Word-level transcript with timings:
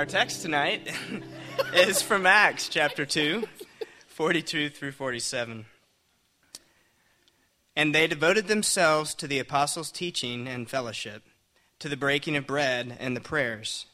Our 0.00 0.06
text 0.06 0.40
tonight 0.40 0.90
is 1.74 2.00
from 2.00 2.24
Acts 2.24 2.70
chapter 2.70 3.04
2, 3.04 3.46
42 4.06 4.70
through 4.70 4.92
47. 4.92 5.66
And 7.76 7.94
they 7.94 8.06
devoted 8.06 8.48
themselves 8.48 9.14
to 9.16 9.26
the 9.26 9.38
apostles' 9.38 9.92
teaching 9.92 10.48
and 10.48 10.70
fellowship, 10.70 11.24
to 11.80 11.90
the 11.90 11.98
breaking 11.98 12.34
of 12.34 12.46
bread 12.46 12.96
and 12.98 13.14
the 13.14 13.20
prayers. 13.20 13.84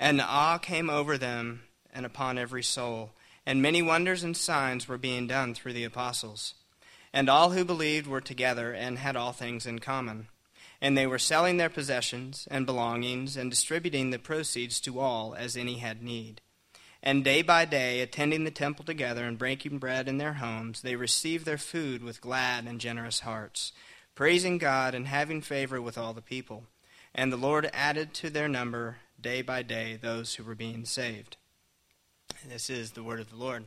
And 0.00 0.20
awe 0.20 0.58
came 0.58 0.90
over 0.90 1.16
them 1.16 1.62
and 1.94 2.04
upon 2.04 2.38
every 2.38 2.64
soul, 2.64 3.12
and 3.46 3.62
many 3.62 3.82
wonders 3.82 4.24
and 4.24 4.36
signs 4.36 4.88
were 4.88 4.98
being 4.98 5.28
done 5.28 5.54
through 5.54 5.74
the 5.74 5.84
apostles. 5.84 6.54
And 7.12 7.28
all 7.28 7.50
who 7.52 7.64
believed 7.64 8.08
were 8.08 8.20
together 8.20 8.72
and 8.72 8.98
had 8.98 9.14
all 9.14 9.30
things 9.30 9.64
in 9.64 9.78
common. 9.78 10.26
And 10.80 10.96
they 10.96 11.06
were 11.06 11.18
selling 11.18 11.56
their 11.56 11.70
possessions 11.70 12.46
and 12.50 12.66
belongings 12.66 13.36
and 13.36 13.50
distributing 13.50 14.10
the 14.10 14.18
proceeds 14.18 14.80
to 14.80 15.00
all 15.00 15.34
as 15.34 15.56
any 15.56 15.78
had 15.78 16.02
need. 16.02 16.40
And 17.02 17.24
day 17.24 17.42
by 17.42 17.64
day, 17.64 18.00
attending 18.00 18.44
the 18.44 18.50
temple 18.50 18.84
together 18.84 19.24
and 19.24 19.38
breaking 19.38 19.78
bread 19.78 20.08
in 20.08 20.18
their 20.18 20.34
homes, 20.34 20.82
they 20.82 20.96
received 20.96 21.46
their 21.46 21.58
food 21.58 22.02
with 22.02 22.20
glad 22.20 22.66
and 22.66 22.80
generous 22.80 23.20
hearts, 23.20 23.72
praising 24.14 24.58
God 24.58 24.94
and 24.94 25.06
having 25.06 25.40
favor 25.40 25.80
with 25.80 25.96
all 25.96 26.12
the 26.12 26.20
people. 26.20 26.64
And 27.14 27.32
the 27.32 27.36
Lord 27.36 27.70
added 27.72 28.12
to 28.14 28.30
their 28.30 28.48
number 28.48 28.96
day 29.20 29.40
by 29.40 29.62
day 29.62 29.98
those 30.00 30.34
who 30.34 30.44
were 30.44 30.54
being 30.54 30.84
saved. 30.84 31.36
This 32.48 32.68
is 32.68 32.90
the 32.90 33.02
word 33.02 33.20
of 33.20 33.30
the 33.30 33.36
Lord. 33.36 33.64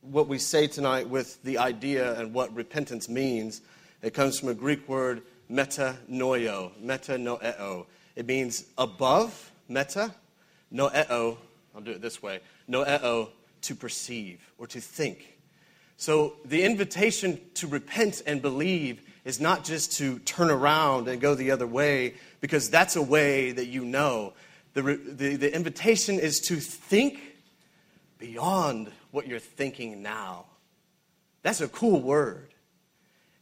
What 0.00 0.28
we 0.28 0.38
say 0.38 0.66
tonight 0.66 1.08
with 1.08 1.42
the 1.42 1.58
idea 1.58 2.18
and 2.18 2.32
what 2.32 2.54
repentance 2.54 3.08
means, 3.08 3.60
it 4.02 4.14
comes 4.14 4.38
from 4.38 4.48
a 4.48 4.54
Greek 4.54 4.88
word 4.88 5.22
metanoio, 5.50 6.72
metanoeo. 6.82 7.86
It 8.16 8.26
means 8.26 8.64
above, 8.78 9.50
meta, 9.68 10.14
noeo, 10.72 11.36
I'll 11.74 11.80
do 11.80 11.92
it 11.92 12.02
this 12.02 12.22
way, 12.22 12.40
noeo, 12.68 13.28
to 13.62 13.74
perceive 13.74 14.40
or 14.58 14.66
to 14.68 14.80
think. 14.80 15.38
So 15.96 16.34
the 16.44 16.62
invitation 16.62 17.40
to 17.54 17.66
repent 17.66 18.22
and 18.26 18.40
believe 18.40 19.02
is 19.24 19.40
not 19.40 19.64
just 19.64 19.92
to 19.98 20.18
turn 20.20 20.50
around 20.50 21.08
and 21.08 21.20
go 21.20 21.34
the 21.34 21.50
other 21.50 21.66
way, 21.66 22.14
because 22.40 22.70
that's 22.70 22.96
a 22.96 23.02
way 23.02 23.52
that 23.52 23.66
you 23.66 23.84
know. 23.84 24.32
The, 24.72 24.82
the, 24.82 25.36
the 25.36 25.54
invitation 25.54 26.18
is 26.18 26.40
to 26.42 26.56
think 26.56 27.20
beyond 28.18 28.90
what 29.10 29.26
you're 29.26 29.38
thinking 29.38 30.02
now. 30.02 30.46
That's 31.42 31.60
a 31.60 31.68
cool 31.68 32.00
word. 32.00 32.49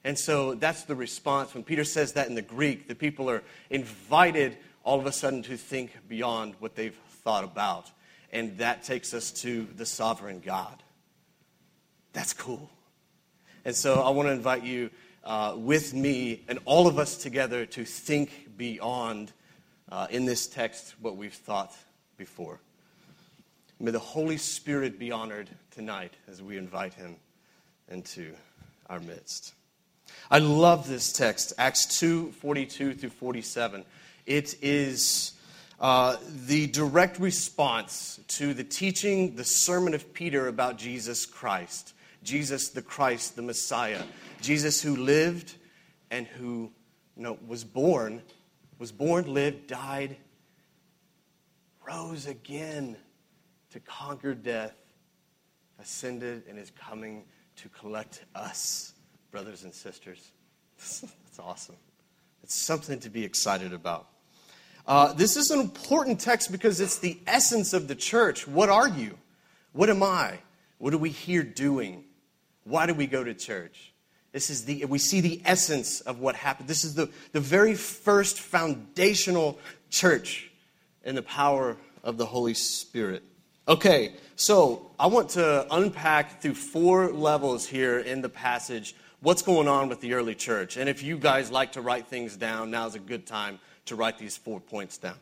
And 0.05 0.19
so 0.19 0.55
that's 0.55 0.85
the 0.85 0.95
response. 0.95 1.55
When 1.55 1.65
Peter 1.65 1.85
says 1.85 2.13
that 2.13 2.29
in 2.29 2.35
the 2.35 2.43
Greek, 2.43 2.89
the 2.89 2.95
people 2.95 3.29
are 3.31 3.43
invited 3.71 4.57
all 4.85 4.99
of 4.99 5.07
a 5.07 5.13
sudden 5.13 5.43
to 5.45 5.57
think 5.57 5.97
beyond 6.09 6.55
what 6.61 6.75
they've 6.75 6.97
thought 7.23 7.45
about. 7.45 7.91
And 8.33 8.57
that 8.59 8.85
takes 8.85 9.13
us 9.13 9.31
to 9.43 9.67
the 9.77 9.87
sovereign 9.87 10.41
God. 10.41 10.83
That's 12.13 12.33
cool. 12.33 12.71
And 13.65 13.75
so 13.75 14.03
I 14.03 14.11
want 14.11 14.29
to 14.29 14.33
invite 14.33 14.65
you 14.65 14.91
uh, 15.25 15.55
with 15.57 15.93
me 15.93 16.43
and 16.49 16.59
all 16.65 16.87
of 16.87 16.99
us 16.99 17.17
together 17.17 17.67
to 17.67 17.85
think 17.85 18.57
beyond 18.57 19.33
uh, 19.91 20.07
in 20.11 20.25
this 20.25 20.47
text 20.47 20.95
what 21.01 21.17
we've 21.17 21.35
thought 21.35 21.75
before. 22.17 22.61
May 23.81 23.91
the 23.91 23.99
Holy 23.99 24.39
Spirit 24.39 24.99
be 24.99 25.13
honored 25.13 25.49
tonight 25.71 26.15
as 26.29 26.43
we 26.43 26.57
invite 26.57 26.95
him 26.95 27.17
into 27.89 28.35
our 28.89 29.01
midst. 29.01 29.55
I 30.31 30.39
love 30.39 30.89
this 30.89 31.13
text, 31.13 31.53
Acts 31.59 31.99
2 31.99 32.33
42 32.33 32.95
through 32.95 33.11
47. 33.11 33.85
It 34.27 34.57
is 34.63 35.33
uh, 35.81 36.17
the 36.47 36.67
direct 36.67 37.19
response 37.19 38.21
to 38.29 38.53
the 38.53 38.65
teaching, 38.65 39.37
the 39.37 39.45
sermon 39.45 39.95
of 39.95 40.13
Peter 40.13 40.49
about 40.49 40.77
Jesus 40.77 41.25
Christ. 41.25 41.95
Jesus 42.23 42.69
the 42.71 42.83
Christ, 42.83 43.37
the 43.37 43.43
Messiah. 43.43 44.03
Jesus 44.41 44.83
who 44.83 44.97
lived 44.97 45.55
and 46.11 46.27
who 46.27 46.71
you 47.17 47.23
know, 47.23 47.39
was 47.47 47.65
born, 47.65 48.23
was 48.79 48.93
born, 48.93 49.33
lived, 49.33 49.67
died, 49.67 50.17
rose 51.87 52.27
again 52.27 52.97
to 53.71 53.81
conquer 53.81 54.35
death, 54.35 54.75
ascended, 55.81 56.45
and 56.49 56.59
is 56.59 56.71
coming 56.71 57.25
to 57.57 57.69
collect 57.69 58.25
us, 58.35 58.95
brothers 59.31 59.65
and 59.65 59.75
sisters. 59.75 60.33
That's 60.77 61.39
awesome. 61.39 61.77
It's 62.43 62.55
something 62.55 63.01
to 63.01 63.11
be 63.11 63.25
excited 63.25 63.73
about. 63.73 64.09
Uh, 64.87 65.13
this 65.13 65.37
is 65.37 65.51
an 65.51 65.61
important 65.61 66.19
text 66.19 66.51
because 66.51 66.81
it's 66.81 66.99
the 66.99 67.19
essence 67.27 67.75
of 67.75 67.89
the 67.89 67.95
church. 67.95 68.49
What 68.49 68.71
are 68.71 68.89
you? 68.89 69.19
What 69.73 69.91
am 69.91 70.03
I? 70.03 70.39
What 70.79 70.95
are 70.95 70.99
we 70.99 71.11
here 71.11 71.43
doing? 71.43 72.05
Why 72.65 72.87
do 72.87 72.95
we 72.95 73.07
go 73.07 73.23
to 73.23 73.35
church? 73.35 73.93
This 74.33 74.51
is 74.51 74.65
the, 74.65 74.85
we 74.87 74.99
see 74.99 75.21
the 75.21 75.43
essence 75.45 76.01
of 76.01 76.21
what 76.21 76.37
happened. 76.37 76.69
This 76.69 76.85
is 76.85 76.95
the, 76.95 77.11
the 77.33 77.41
very 77.41 77.75
first 77.75 78.41
foundational 78.41 79.59
church 79.91 80.51
in 81.05 81.15
the 81.15 81.23
power 81.23 81.77
of 82.03 82.17
the 82.17 82.27
Holy 82.27 82.55
Spirit. 82.55 83.23
Okay, 83.67 84.15
so 84.37 84.91
I 84.99 85.09
want 85.09 85.31
to 85.31 85.67
unpack 85.71 86.41
through 86.41 86.55
four 86.55 87.11
levels 87.13 87.67
here 87.67 87.99
in 87.99 88.23
the 88.23 88.29
passage 88.29 88.95
what's 89.21 89.43
going 89.43 89.69
on 89.69 89.89
with 89.89 90.01
the 90.01 90.15
early 90.15 90.35
church. 90.35 90.77
And 90.77 90.89
if 90.89 91.03
you 91.03 91.19
guys 91.19 91.51
like 91.51 91.73
to 91.73 91.81
write 91.81 92.07
things 92.07 92.37
down, 92.37 92.71
now's 92.71 92.95
a 92.95 93.01
good 93.01 93.27
time 93.27 93.59
to 93.87 93.97
write 93.97 94.19
these 94.19 94.37
four 94.37 94.61
points 94.61 94.99
down. 94.99 95.17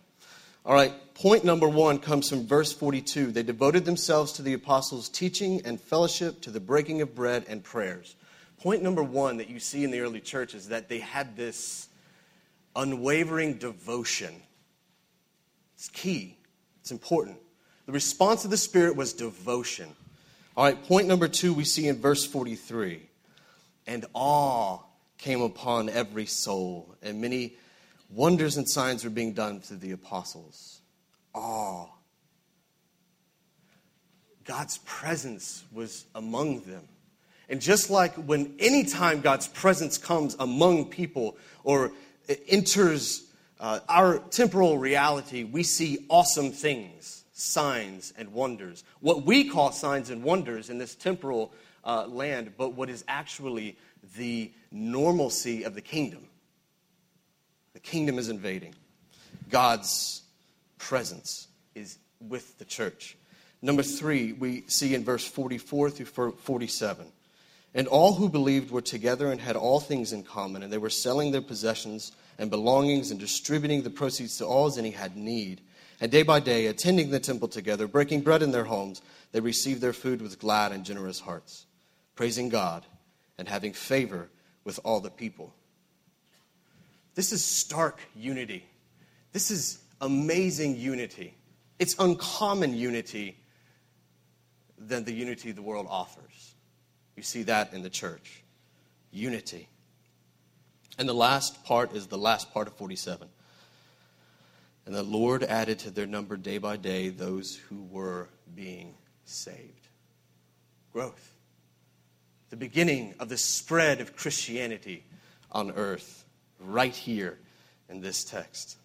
All 0.65 0.75
right, 0.75 0.93
point 1.15 1.45
number 1.45 1.69
one 1.69 1.99
comes 1.99 2.29
from 2.29 2.47
verse 2.47 2.73
42. 2.73 3.31
They 3.31 3.45
devoted 3.45 3.85
themselves 3.85 4.33
to 4.33 4.43
the 4.43 4.55
apostles' 4.55 5.09
teaching 5.09 5.63
and 5.65 5.81
fellowship, 5.81 6.41
to 6.43 6.51
the 6.51 6.59
breaking 6.59 7.03
of 7.03 7.15
bread 7.15 7.45
and 7.49 7.63
prayers. 7.63 8.17
Point 8.61 8.83
number 8.83 9.03
one 9.03 9.37
that 9.37 9.49
you 9.49 9.61
see 9.61 9.85
in 9.85 9.93
the 9.93 10.01
early 10.01 10.21
church 10.21 10.55
is 10.55 10.69
that 10.69 10.89
they 10.89 10.99
had 10.99 11.37
this 11.37 11.89
unwavering 12.75 13.59
devotion. 13.59 14.43
It's 15.77 15.89
key, 15.89 16.37
it's 16.81 16.91
important. 16.91 17.39
The 17.87 17.93
response 17.93 18.45
of 18.45 18.51
the 18.51 18.57
Spirit 18.57 18.97
was 18.97 19.13
devotion. 19.13 19.95
All 20.57 20.65
right, 20.65 20.83
point 20.85 21.07
number 21.07 21.29
two 21.29 21.55
we 21.55 21.65
see 21.65 21.87
in 21.87 22.01
verse 22.01 22.27
43. 22.27 23.09
And 23.87 24.07
awe 24.15 24.81
came 25.19 25.41
upon 25.41 25.89
every 25.89 26.27
soul, 26.27 26.95
and 27.03 27.21
many 27.21 27.55
wonders 28.11 28.57
and 28.57 28.69
signs 28.69 29.05
were 29.05 29.11
being 29.11 29.33
done 29.33 29.61
through 29.61 29.79
the 29.79 29.93
apostles. 29.93 30.81
Awe. 31.35 31.87
God's 34.45 34.79
presence 34.85 35.65
was 35.73 36.05
among 36.15 36.61
them. 36.61 36.87
And 37.49 37.61
just 37.61 37.91
like 37.91 38.15
when 38.15 38.55
anytime 38.59 39.21
God's 39.21 39.49
presence 39.49 39.99
comes 39.99 40.37
among 40.39 40.87
people 40.87 41.37
or 41.65 41.93
enters 42.49 43.25
uh, 43.61 43.81
our 43.89 44.19
temporal 44.19 44.79
reality, 44.79 45.45
we 45.45 45.63
see 45.63 46.07
awesome 46.09 46.51
things, 46.51 47.25
signs 47.33 48.13
and 48.17 48.33
wonders. 48.33 48.85
What 49.01 49.25
we 49.25 49.49
call 49.49 49.73
signs 49.73 50.11
and 50.11 50.23
wonders 50.23 50.71
in 50.71 50.79
this 50.79 50.95
temporal 50.95 51.53
uh, 51.87 52.07
land, 52.07 52.53
but 52.59 52.75
what 52.75 52.91
is 52.91 53.05
actually 53.09 53.79
the 54.17 54.53
normalcy 54.71 55.63
of 55.63 55.75
the 55.75 55.81
kingdom. 55.81 56.29
The 57.73 57.81
kingdom 57.81 58.19
is 58.19 58.29
invading. 58.29 58.75
God's 59.51 60.23
presence 60.79 61.49
is 61.75 61.99
with 62.21 62.59
the 62.59 62.65
church. 62.65 63.17
Number 63.63 63.83
three, 63.83 64.33
we 64.33 64.65
see 64.67 64.95
in 64.95 65.05
verse 65.05 65.27
44 65.27 65.91
through 65.91 66.33
47. 66.33 67.07
And 67.75 67.89
all 67.89 68.15
who 68.15 68.29
believed 68.29 68.71
were 68.71 68.83
together 68.83 69.31
and 69.31 69.41
had 69.41 69.57
all 69.57 69.81
things 69.81 70.13
in 70.13 70.23
common, 70.23 70.63
and 70.63 70.73
they 70.73 70.79
were 70.79 70.91
selling 70.91 71.31
their 71.31 71.43
possessions 71.43 72.13
and 72.39 72.51
belongings 72.51 73.11
and 73.11 73.21
distributing 73.21 73.83
the 73.83 73.91
proceeds 73.91 74.39
to 74.39 74.47
all 74.47 74.67
as 74.67 74.79
any 74.79 74.91
had 74.91 75.17
need. 75.17 75.61
And 76.01 76.11
day 76.11 76.23
by 76.23 76.41
day, 76.41 76.67
attending 76.67 77.11
the 77.11 77.21
temple 77.21 77.49
together, 77.49 77.87
breaking 77.87 78.21
bread 78.21 78.43
in 78.43 78.51
their 78.51 78.65
homes, 78.65 79.03
they 79.33 79.41
received 79.41 79.81
their 79.81 79.93
food 79.93 80.21
with 80.21 80.39
glad 80.39 80.73
and 80.73 80.85
generous 80.85 81.21
hearts, 81.21 81.67
praising 82.17 82.49
God 82.49 82.85
and 83.39 83.49
having 83.49 83.73
favor 83.73 84.29
with 84.65 84.81
all 84.83 85.01
the 85.01 85.11
people. 85.11 85.55
This 87.15 87.33
is 87.33 87.45
stark 87.45 88.01
unity. 88.17 88.67
This 89.33 89.51
is 89.51 89.79
amazing 90.01 90.77
unity. 90.77 91.35
It's 91.79 91.95
uncommon 91.99 92.75
unity 92.75 93.39
than 94.79 95.05
the 95.05 95.13
unity 95.13 95.53
the 95.53 95.63
world 95.63 95.87
offers. 95.89 96.55
You 97.17 97.23
see 97.23 97.45
that 97.45 97.73
in 97.73 97.83
the 97.83 97.91
church 97.91 98.43
unity. 99.11 99.69
And 100.99 101.09
the 101.09 101.15
last 101.15 101.65
part 101.65 101.95
is 101.95 102.07
the 102.07 102.19
last 102.19 102.53
part 102.53 102.67
of 102.67 102.75
47. 102.75 103.29
And 104.85 104.95
the 104.95 105.03
Lord 105.03 105.43
added 105.43 105.79
to 105.81 105.91
their 105.91 106.07
number 106.07 106.37
day 106.37 106.59
by 106.59 106.77
day 106.77 107.09
those 107.09 107.57
who 107.57 107.83
were 107.91 108.29
being 108.55 108.95
saved. 109.25 109.89
Growth. 110.93 111.36
The 112.57 112.61
beginning 112.61 113.15
of 113.21 113.29
the 113.29 113.37
spread 113.37 114.01
of 114.01 114.17
Christianity 114.17 115.05
on 115.53 115.73
earth, 115.73 116.25
right 116.59 116.95
here 116.95 117.39
in 117.91 118.01
this 118.01 118.25
text. 118.25 118.79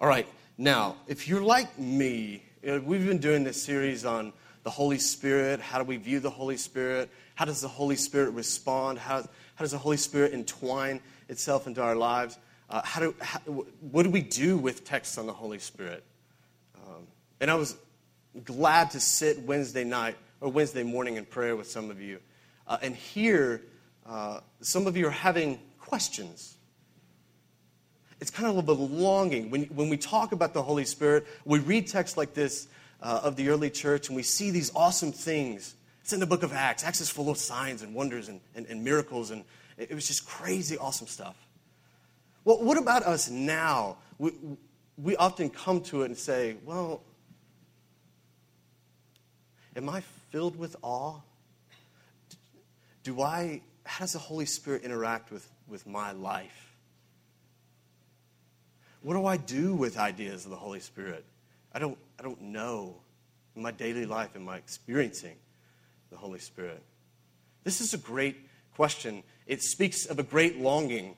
All 0.00 0.08
right, 0.08 0.26
now, 0.58 0.96
if 1.06 1.28
you're 1.28 1.40
like 1.40 1.78
me, 1.78 2.42
know, 2.64 2.80
we've 2.80 3.06
been 3.06 3.18
doing 3.18 3.44
this 3.44 3.62
series 3.62 4.04
on 4.04 4.32
the 4.64 4.70
Holy 4.70 4.98
Spirit. 4.98 5.60
How 5.60 5.78
do 5.78 5.84
we 5.84 5.98
view 5.98 6.18
the 6.18 6.30
Holy 6.30 6.56
Spirit? 6.56 7.10
How 7.36 7.44
does 7.44 7.60
the 7.60 7.68
Holy 7.68 7.94
Spirit 7.94 8.32
respond? 8.32 8.98
How, 8.98 9.18
how 9.18 9.60
does 9.60 9.70
the 9.70 9.78
Holy 9.78 9.96
Spirit 9.96 10.32
entwine 10.32 11.00
itself 11.28 11.68
into 11.68 11.80
our 11.80 11.94
lives? 11.94 12.36
Uh, 12.68 12.82
how 12.82 12.98
do, 12.98 13.14
how, 13.20 13.38
what 13.38 14.02
do 14.02 14.10
we 14.10 14.20
do 14.20 14.58
with 14.58 14.84
texts 14.84 15.16
on 15.16 15.28
the 15.28 15.32
Holy 15.32 15.60
Spirit? 15.60 16.02
Um, 16.74 17.06
and 17.40 17.52
I 17.52 17.54
was 17.54 17.76
glad 18.44 18.90
to 18.90 18.98
sit 18.98 19.38
Wednesday 19.42 19.84
night 19.84 20.16
or 20.40 20.50
Wednesday 20.50 20.82
morning 20.82 21.16
in 21.16 21.24
prayer 21.24 21.56
with 21.56 21.70
some 21.70 21.90
of 21.90 22.00
you 22.00 22.18
uh, 22.70 22.78
and 22.82 22.94
here, 22.94 23.62
uh, 24.06 24.38
some 24.60 24.86
of 24.86 24.96
you 24.96 25.08
are 25.08 25.10
having 25.10 25.58
questions. 25.80 26.56
It's 28.20 28.30
kind 28.30 28.56
of 28.56 28.68
a 28.68 28.72
longing. 28.72 29.50
When, 29.50 29.64
when 29.64 29.88
we 29.88 29.96
talk 29.96 30.30
about 30.30 30.54
the 30.54 30.62
Holy 30.62 30.84
Spirit, 30.84 31.26
we 31.44 31.58
read 31.58 31.88
texts 31.88 32.16
like 32.16 32.32
this 32.32 32.68
uh, 33.02 33.22
of 33.24 33.34
the 33.34 33.48
early 33.48 33.70
church 33.70 34.06
and 34.06 34.14
we 34.14 34.22
see 34.22 34.52
these 34.52 34.70
awesome 34.76 35.10
things. 35.10 35.74
It's 36.02 36.12
in 36.12 36.20
the 36.20 36.26
book 36.26 36.44
of 36.44 36.52
Acts. 36.52 36.84
Acts 36.84 37.00
is 37.00 37.10
full 37.10 37.28
of 37.28 37.38
signs 37.38 37.82
and 37.82 37.92
wonders 37.92 38.28
and, 38.28 38.40
and, 38.54 38.66
and 38.66 38.84
miracles, 38.84 39.32
and 39.32 39.42
it 39.76 39.92
was 39.92 40.06
just 40.06 40.24
crazy, 40.24 40.78
awesome 40.78 41.08
stuff. 41.08 41.36
Well, 42.44 42.62
what 42.62 42.78
about 42.78 43.02
us 43.02 43.28
now? 43.28 43.96
We, 44.18 44.32
we 44.96 45.16
often 45.16 45.50
come 45.50 45.80
to 45.84 46.02
it 46.02 46.06
and 46.06 46.16
say, 46.16 46.56
well, 46.64 47.02
am 49.74 49.88
I 49.88 50.02
filled 50.30 50.56
with 50.56 50.76
awe? 50.82 51.20
Do 53.02 53.20
I, 53.20 53.62
how 53.84 54.04
does 54.04 54.12
the 54.12 54.18
Holy 54.18 54.46
Spirit 54.46 54.82
interact 54.82 55.30
with, 55.30 55.48
with 55.68 55.86
my 55.86 56.12
life? 56.12 56.74
What 59.02 59.14
do 59.14 59.26
I 59.26 59.36
do 59.36 59.74
with 59.74 59.98
ideas 59.98 60.44
of 60.44 60.50
the 60.50 60.56
Holy 60.56 60.80
Spirit? 60.80 61.24
I 61.72 61.78
don't, 61.78 61.98
I 62.18 62.22
don't 62.22 62.40
know. 62.42 62.96
In 63.56 63.62
my 63.62 63.70
daily 63.70 64.06
life, 64.06 64.36
am 64.36 64.48
I 64.48 64.56
experiencing 64.56 65.36
the 66.10 66.16
Holy 66.16 66.38
Spirit? 66.38 66.82
This 67.64 67.80
is 67.80 67.94
a 67.94 67.98
great 67.98 68.36
question. 68.74 69.22
It 69.46 69.62
speaks 69.62 70.06
of 70.06 70.18
a 70.18 70.22
great 70.22 70.60
longing. 70.60 71.16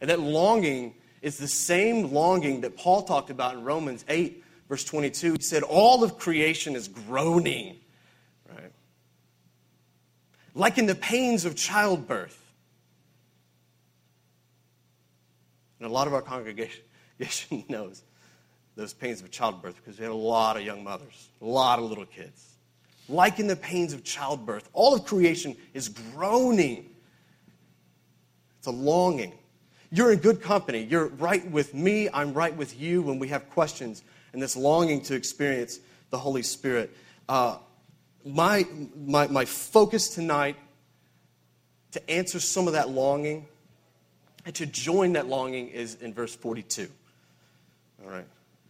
And 0.00 0.10
that 0.10 0.20
longing 0.20 0.94
is 1.22 1.38
the 1.38 1.48
same 1.48 2.12
longing 2.12 2.60
that 2.62 2.76
Paul 2.76 3.02
talked 3.02 3.30
about 3.30 3.54
in 3.54 3.64
Romans 3.64 4.04
8, 4.08 4.44
verse 4.68 4.84
22. 4.84 5.34
He 5.34 5.42
said, 5.42 5.62
All 5.62 6.04
of 6.04 6.18
creation 6.18 6.76
is 6.76 6.88
groaning, 6.88 7.76
right? 8.48 8.72
Like 10.54 10.78
in 10.78 10.86
the 10.86 10.94
pains 10.94 11.44
of 11.44 11.56
childbirth. 11.56 12.44
And 15.78 15.88
a 15.88 15.92
lot 15.92 16.06
of 16.06 16.14
our 16.14 16.22
congregation 16.22 16.82
knows 17.68 18.02
those 18.74 18.92
pains 18.92 19.20
of 19.20 19.30
childbirth 19.30 19.76
because 19.76 19.98
we 19.98 20.04
had 20.04 20.12
a 20.12 20.14
lot 20.14 20.56
of 20.56 20.62
young 20.62 20.84
mothers, 20.84 21.28
a 21.40 21.44
lot 21.44 21.78
of 21.78 21.84
little 21.86 22.06
kids. 22.06 22.54
Like 23.08 23.40
in 23.40 23.46
the 23.46 23.56
pains 23.56 23.92
of 23.92 24.04
childbirth, 24.04 24.68
all 24.72 24.94
of 24.94 25.04
creation 25.04 25.56
is 25.74 25.88
groaning. 25.88 26.90
It's 28.58 28.66
a 28.66 28.72
longing. 28.72 29.32
You're 29.90 30.12
in 30.12 30.18
good 30.18 30.42
company. 30.42 30.82
You're 30.82 31.06
right 31.06 31.48
with 31.50 31.74
me. 31.74 32.08
I'm 32.12 32.34
right 32.34 32.54
with 32.54 32.78
you 32.78 33.02
when 33.02 33.18
we 33.18 33.28
have 33.28 33.48
questions 33.50 34.02
and 34.32 34.42
this 34.42 34.56
longing 34.56 35.00
to 35.02 35.14
experience 35.14 35.80
the 36.10 36.18
Holy 36.18 36.42
Spirit. 36.42 36.94
Uh, 37.28 37.58
my, 38.28 38.66
my, 38.94 39.26
my 39.28 39.44
focus 39.44 40.08
tonight 40.08 40.56
to 41.92 42.10
answer 42.10 42.38
some 42.38 42.66
of 42.66 42.74
that 42.74 42.90
longing 42.90 43.46
and 44.44 44.54
to 44.56 44.66
join 44.66 45.14
that 45.14 45.26
longing 45.26 45.68
is 45.68 45.96
in 45.96 46.12
verse 46.12 46.34
42. 46.34 46.88
All 48.04 48.10
right. 48.10 48.26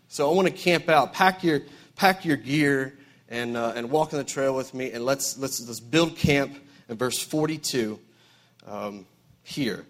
So 0.09 0.31
I 0.31 0.35
want 0.35 0.49
to 0.49 0.55
camp 0.55 0.89
out. 0.89 1.13
Pack 1.13 1.45
your, 1.45 1.63
pack 1.97 2.25
your 2.25 2.37
gear 2.37 2.97
and, 3.29 3.57
uh, 3.57 3.73
and 3.77 3.91
walk 3.91 4.13
on 4.13 4.19
the 4.19 4.25
trail 4.25 4.55
with 4.55 4.73
me, 4.73 4.93
and 4.93 5.05
let's, 5.05 5.37
let's, 5.37 5.67
let's 5.67 5.81
build 5.81 6.17
camp 6.17 6.57
in 6.89 6.97
verse 6.97 7.19
42 7.19 7.99
um, 8.67 9.07
here. 9.43 9.85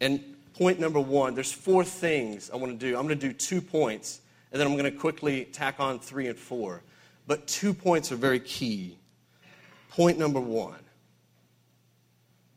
And 0.00 0.36
point 0.54 0.80
number 0.80 1.00
one, 1.00 1.34
there's 1.34 1.52
four 1.52 1.84
things 1.84 2.50
I 2.50 2.56
want 2.56 2.78
to 2.78 2.78
do. 2.78 2.96
I'm 2.96 3.06
going 3.06 3.18
to 3.18 3.28
do 3.28 3.32
two 3.32 3.60
points, 3.60 4.20
and 4.50 4.60
then 4.60 4.66
I'm 4.66 4.76
going 4.76 4.90
to 4.90 4.98
quickly 4.98 5.44
tack 5.46 5.78
on 5.78 5.98
three 5.98 6.28
and 6.28 6.38
four. 6.38 6.82
But 7.26 7.46
two 7.46 7.74
points 7.74 8.12
are 8.12 8.16
very 8.16 8.40
key. 8.40 8.98
Point 9.90 10.18
number 10.18 10.40
one 10.40 10.78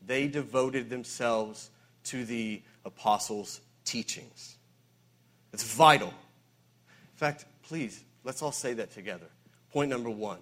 they 0.06 0.26
devoted 0.26 0.88
themselves 0.88 1.68
to 2.02 2.24
the 2.24 2.62
apostles' 2.86 3.60
teachings. 3.84 4.56
It's 5.52 5.62
vital. 5.62 6.08
In 6.08 7.16
fact, 7.16 7.44
please, 7.62 8.02
let's 8.24 8.40
all 8.40 8.52
say 8.52 8.72
that 8.74 8.90
together. 8.90 9.26
Point 9.72 9.90
number 9.90 10.10
one 10.10 10.38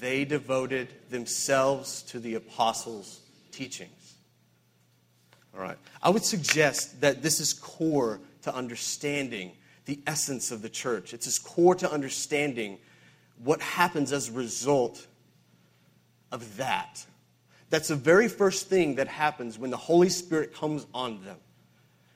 they 0.00 0.24
devoted 0.24 0.88
themselves 1.10 2.02
to 2.02 2.18
the 2.18 2.34
apostles' 2.34 3.20
teachings. 3.52 4.14
All 5.54 5.60
right. 5.60 5.76
I 6.02 6.10
would 6.10 6.24
suggest 6.24 7.00
that 7.02 7.22
this 7.22 7.38
is 7.40 7.52
core 7.52 8.20
to 8.42 8.54
understanding 8.54 9.52
the 9.84 10.00
essence 10.06 10.50
of 10.50 10.62
the 10.62 10.68
church. 10.68 11.14
It's 11.14 11.26
as 11.26 11.38
core 11.38 11.74
to 11.76 11.90
understanding 11.90 12.78
what 13.44 13.60
happens 13.60 14.12
as 14.12 14.28
a 14.28 14.32
result 14.32 15.06
of 16.30 16.56
that. 16.56 17.04
That's 17.70 17.88
the 17.88 17.96
very 17.96 18.28
first 18.28 18.68
thing 18.68 18.96
that 18.96 19.08
happens 19.08 19.58
when 19.58 19.70
the 19.70 19.76
Holy 19.76 20.08
Spirit 20.08 20.54
comes 20.54 20.86
on 20.92 21.24
them. 21.24 21.38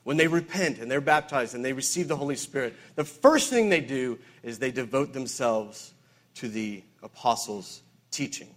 When 0.04 0.16
they 0.16 0.28
repent 0.28 0.78
and 0.78 0.90
they're 0.90 1.00
baptized 1.00 1.54
and 1.54 1.64
they 1.64 1.72
receive 1.72 2.06
the 2.08 2.16
Holy 2.16 2.36
Spirit, 2.36 2.74
the 2.94 3.04
first 3.04 3.50
thing 3.50 3.68
they 3.68 3.80
do 3.80 4.18
is 4.42 4.58
they 4.58 4.70
devote 4.70 5.12
themselves 5.12 5.92
to 6.34 6.48
the 6.48 6.82
apostles' 7.02 7.82
teaching. 8.10 8.48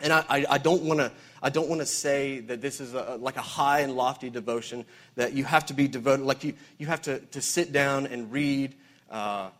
And 0.00 0.12
I, 0.12 0.24
I, 0.28 0.46
I 0.50 0.58
don't 0.58 0.82
want 0.82 1.00
to 1.00 1.10
I 1.42 1.50
don't 1.50 1.68
want 1.68 1.80
to 1.80 1.86
say 1.86 2.40
that 2.40 2.60
this 2.60 2.80
is 2.80 2.94
a, 2.94 3.16
like 3.20 3.36
a 3.36 3.42
high 3.42 3.80
and 3.80 3.94
lofty 3.94 4.28
devotion, 4.30 4.84
that 5.14 5.34
you 5.34 5.44
have 5.44 5.66
to 5.66 5.74
be 5.74 5.86
devoted, 5.86 6.24
like 6.24 6.42
you, 6.42 6.54
you 6.78 6.86
have 6.86 7.02
to, 7.02 7.20
to 7.20 7.40
sit 7.40 7.72
down 7.72 8.06
and 8.06 8.32
read 8.32 8.74
uh, 9.10 9.50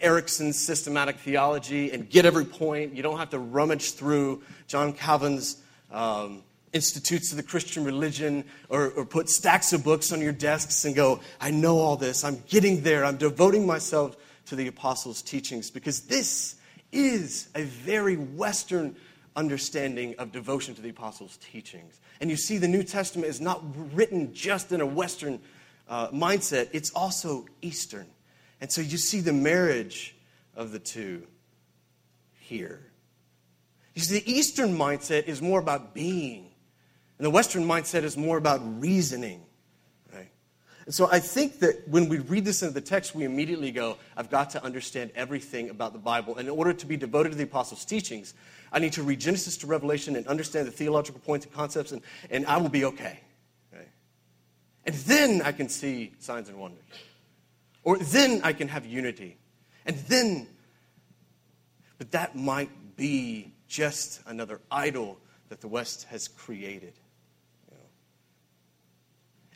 Erickson's 0.00 0.58
systematic 0.58 1.18
theology 1.18 1.90
and 1.90 2.08
get 2.08 2.24
every 2.24 2.44
point. 2.44 2.94
You 2.94 3.02
don't 3.02 3.18
have 3.18 3.30
to 3.30 3.38
rummage 3.38 3.92
through 3.92 4.42
John 4.66 4.92
Calvin's 4.92 5.62
um, 5.92 6.42
Institutes 6.72 7.30
of 7.30 7.36
the 7.36 7.42
Christian 7.42 7.84
Religion 7.84 8.44
or, 8.68 8.90
or 8.90 9.04
put 9.04 9.28
stacks 9.28 9.72
of 9.72 9.84
books 9.84 10.12
on 10.12 10.20
your 10.20 10.32
desks 10.32 10.84
and 10.84 10.94
go, 10.94 11.20
I 11.40 11.50
know 11.50 11.78
all 11.78 11.96
this. 11.96 12.24
I'm 12.24 12.42
getting 12.48 12.82
there. 12.82 13.04
I'm 13.04 13.16
devoting 13.16 13.66
myself 13.66 14.16
to 14.46 14.56
the 14.56 14.66
apostles' 14.66 15.22
teachings 15.22 15.70
because 15.70 16.02
this 16.02 16.56
is 16.92 17.48
a 17.54 17.62
very 17.62 18.16
Western 18.16 18.96
understanding 19.34 20.14
of 20.18 20.32
devotion 20.32 20.74
to 20.74 20.82
the 20.82 20.88
apostles' 20.88 21.38
teachings. 21.38 22.00
And 22.20 22.30
you 22.30 22.36
see, 22.36 22.58
the 22.58 22.68
New 22.68 22.82
Testament 22.82 23.28
is 23.28 23.40
not 23.40 23.62
written 23.94 24.32
just 24.32 24.72
in 24.72 24.80
a 24.80 24.86
Western 24.86 25.40
uh, 25.88 26.08
mindset, 26.08 26.68
it's 26.72 26.90
also 26.90 27.46
Eastern. 27.62 28.06
And 28.60 28.70
so 28.72 28.80
you 28.80 28.96
see 28.96 29.20
the 29.20 29.32
marriage 29.32 30.16
of 30.54 30.72
the 30.72 30.78
two 30.78 31.26
here. 32.38 32.80
You 33.94 34.02
see, 34.02 34.18
the 34.18 34.30
Eastern 34.30 34.76
mindset 34.76 35.24
is 35.26 35.40
more 35.40 35.58
about 35.60 35.94
being, 35.94 36.50
and 37.18 37.24
the 37.24 37.30
Western 37.30 37.64
mindset 37.64 38.02
is 38.02 38.16
more 38.16 38.36
about 38.36 38.60
reasoning. 38.80 39.42
Right? 40.12 40.30
And 40.84 40.94
so 40.94 41.08
I 41.10 41.18
think 41.18 41.60
that 41.60 41.88
when 41.88 42.08
we 42.08 42.18
read 42.18 42.44
this 42.44 42.62
into 42.62 42.74
the 42.74 42.80
text, 42.80 43.14
we 43.14 43.24
immediately 43.24 43.70
go, 43.70 43.96
I've 44.16 44.30
got 44.30 44.50
to 44.50 44.62
understand 44.62 45.12
everything 45.14 45.70
about 45.70 45.92
the 45.92 45.98
Bible. 45.98 46.36
And 46.36 46.46
in 46.46 46.54
order 46.54 46.74
to 46.74 46.86
be 46.86 46.96
devoted 46.96 47.32
to 47.32 47.38
the 47.38 47.44
apostles' 47.44 47.84
teachings, 47.84 48.34
I 48.70 48.78
need 48.78 48.92
to 48.94 49.02
read 49.02 49.20
Genesis 49.20 49.56
to 49.58 49.66
Revelation 49.66 50.16
and 50.16 50.26
understand 50.26 50.66
the 50.66 50.72
theological 50.72 51.20
points 51.20 51.46
and 51.46 51.54
concepts, 51.54 51.92
and, 51.92 52.02
and 52.30 52.46
I 52.46 52.58
will 52.58 52.68
be 52.68 52.84
okay. 52.84 53.20
Right? 53.72 53.88
And 54.84 54.94
then 54.94 55.42
I 55.42 55.52
can 55.52 55.68
see 55.68 56.12
signs 56.18 56.48
and 56.48 56.58
wonders. 56.58 56.84
Or 57.86 57.96
then 57.98 58.40
I 58.42 58.52
can 58.52 58.66
have 58.66 58.84
unity. 58.84 59.36
And 59.86 59.96
then, 60.08 60.48
but 61.98 62.10
that 62.10 62.34
might 62.34 62.96
be 62.96 63.52
just 63.68 64.20
another 64.26 64.60
idol 64.72 65.18
that 65.50 65.60
the 65.60 65.68
West 65.68 66.02
has 66.10 66.26
created. 66.26 66.94
You 67.70 67.76
know? 67.76 67.84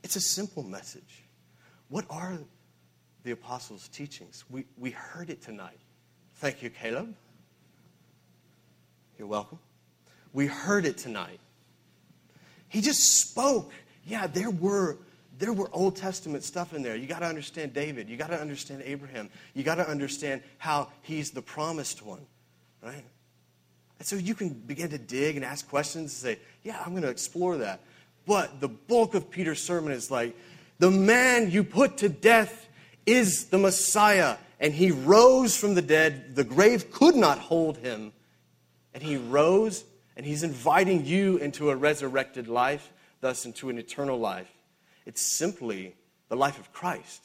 It's 0.05 0.15
a 0.15 0.21
simple 0.21 0.63
message. 0.63 1.25
What 1.89 2.05
are 2.09 2.39
the 3.25 3.33
apostles' 3.33 3.89
teachings? 3.89 4.45
We, 4.49 4.65
we 4.79 4.93
heard 4.93 5.29
it 5.29 5.43
tonight. 5.43 5.81
Thank 6.37 6.63
you, 6.63 6.71
Caleb. 6.71 7.13
You're 9.19 9.27
welcome. 9.27 9.59
We 10.33 10.47
heard 10.47 10.87
it 10.87 10.99
tonight. 10.99 11.41
He 12.69 12.81
just 12.81 13.29
spoke. 13.29 13.73
Yeah, 14.07 14.29
there 14.29 14.51
were 14.51 14.99
there 15.41 15.53
were 15.55 15.71
Old 15.73 15.97
Testament 15.97 16.45
stuff 16.45 16.75
in 16.75 16.83
there. 16.83 16.95
You 16.95 17.07
got 17.07 17.21
to 17.21 17.27
understand 17.27 17.73
David. 17.73 18.09
You 18.09 18.17
got 18.19 18.29
to 18.29 18.39
understand 18.39 18.83
Abraham. 18.85 19.31
You 19.55 19.65
got 19.65 19.77
to 19.77 19.89
understand 19.89 20.43
how 20.59 20.89
he's 21.01 21.31
the 21.31 21.41
promised 21.41 22.05
one, 22.05 22.21
right? 22.83 23.05
And 23.99 24.07
so 24.07 24.17
you 24.17 24.35
can 24.35 24.51
begin 24.51 24.91
to 24.91 24.99
dig 24.99 25.37
and 25.37 25.45
ask 25.45 25.67
questions 25.69 26.03
and 26.03 26.37
say, 26.37 26.43
yeah, 26.63 26.81
I'm 26.85 26.93
going 26.93 27.03
to 27.03 27.09
explore 27.09 27.57
that. 27.57 27.81
But 28.27 28.61
the 28.61 28.69
bulk 28.69 29.15
of 29.15 29.31
Peter's 29.31 29.63
sermon 29.63 29.93
is 29.93 30.11
like, 30.11 30.37
the 30.79 30.91
man 30.91 31.51
you 31.51 31.65
put 31.65 31.97
to 31.99 32.11
death 32.11 32.69
is 33.07 33.47
the 33.47 33.59
Messiah, 33.59 34.37
and 34.61 34.75
he 34.75 34.91
rose 34.91 35.57
from 35.57 35.75
the 35.75 35.83
dead. 35.83 36.37
The 36.37 36.45
grave 36.45 36.93
could 36.93 37.17
not 37.17 37.39
hold 37.39 37.79
him. 37.79 38.13
And 38.93 39.03
he 39.03 39.17
rose, 39.17 39.85
and 40.17 40.27
he's 40.27 40.43
inviting 40.43 41.07
you 41.07 41.39
into 41.39 41.71
a 41.71 41.77
resurrected 41.77 42.47
life, 42.47 42.93
thus 43.23 43.47
into 43.47 43.71
an 43.71 43.79
eternal 43.79 44.19
life. 44.19 44.51
It's 45.07 45.23
simply 45.23 45.95
the 46.29 46.37
life 46.37 46.59
of 46.59 46.73
Christ. 46.73 47.25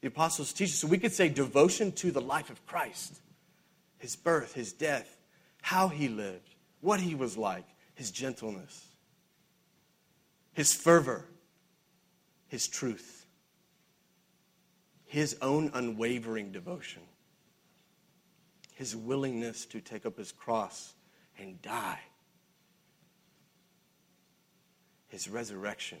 The 0.00 0.08
apostles 0.08 0.52
teach 0.52 0.68
us. 0.68 0.74
So 0.76 0.86
we 0.88 0.98
could 0.98 1.12
say 1.12 1.28
devotion 1.28 1.92
to 1.92 2.10
the 2.10 2.20
life 2.20 2.50
of 2.50 2.64
Christ 2.66 3.20
his 3.98 4.16
birth, 4.16 4.52
his 4.52 4.74
death, 4.74 5.16
how 5.62 5.88
he 5.88 6.08
lived, 6.08 6.56
what 6.82 7.00
he 7.00 7.14
was 7.14 7.38
like, 7.38 7.64
his 7.94 8.10
gentleness, 8.10 8.86
his 10.52 10.74
fervor, 10.74 11.24
his 12.48 12.68
truth, 12.68 13.24
his 15.06 15.38
own 15.40 15.70
unwavering 15.72 16.52
devotion, 16.52 17.00
his 18.74 18.94
willingness 18.94 19.64
to 19.64 19.80
take 19.80 20.04
up 20.04 20.18
his 20.18 20.32
cross 20.32 20.92
and 21.38 21.62
die, 21.62 22.00
his 25.08 25.30
resurrection, 25.30 25.98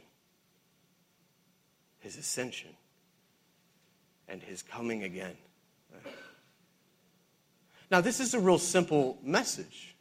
his 2.04 2.18
ascension, 2.18 2.68
and 4.28 4.42
his 4.42 4.62
coming 4.62 5.04
again. 5.04 5.36
Now, 7.90 8.02
this 8.02 8.20
is 8.20 8.34
a 8.34 8.40
real 8.40 8.58
simple 8.58 9.18
message. 9.22 9.96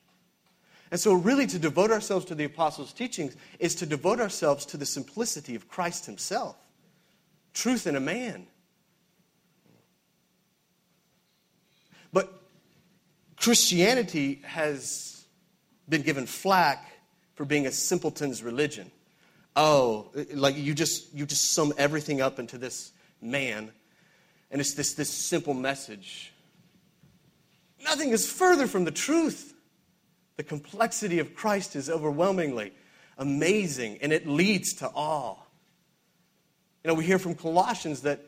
And 0.92 1.00
so, 1.00 1.14
really, 1.14 1.48
to 1.48 1.58
devote 1.58 1.92
ourselves 1.92 2.26
to 2.26 2.36
the 2.36 2.44
apostles' 2.44 2.92
teachings 2.92 3.38
is 3.58 3.74
to 3.76 3.86
devote 3.86 4.20
ourselves 4.20 4.66
to 4.68 4.78
the 4.78 4.86
simplicity 4.86 5.56
of 5.56 5.70
Christ 5.70 6.06
himself, 6.06 6.58
truth 7.54 7.88
in 7.88 7.96
a 7.96 8.02
man. 8.02 8.48
But 12.12 12.34
Christianity 13.38 14.42
has 14.44 15.26
been 15.88 16.02
given 16.02 16.26
flack 16.26 16.86
for 17.36 17.46
being 17.46 17.66
a 17.66 17.72
simpleton's 17.72 18.44
religion. 18.44 18.92
Oh, 19.56 20.12
like 20.34 20.58
you 20.58 20.74
just 20.74 21.14
you 21.14 21.26
just 21.26 21.52
sum 21.52 21.74
everything 21.78 22.22
up 22.22 22.40
into 22.40 22.58
this 22.58 22.92
man, 23.22 23.72
and 24.50 24.60
it's 24.60 24.74
this 24.74 24.94
this 24.94 25.10
simple 25.10 25.54
message. 25.54 26.34
Nothing 27.84 28.10
is 28.10 28.32
further 28.32 28.68
from 28.68 28.86
the 28.86 28.92
truth. 28.92 29.54
The 30.38 30.44
complexity 30.44 31.20
of 31.20 31.36
Christ 31.36 31.76
is 31.76 31.90
overwhelmingly 31.90 32.74
amazing, 33.18 34.00
and 34.02 34.12
it 34.12 34.28
leads 34.28 34.74
to 34.76 34.88
awe. 34.88 35.38
You 36.84 36.88
know, 36.88 36.94
we 36.96 37.06
hear 37.06 37.20
from 37.20 37.36
Colossians 37.36 38.02
that 38.02 38.22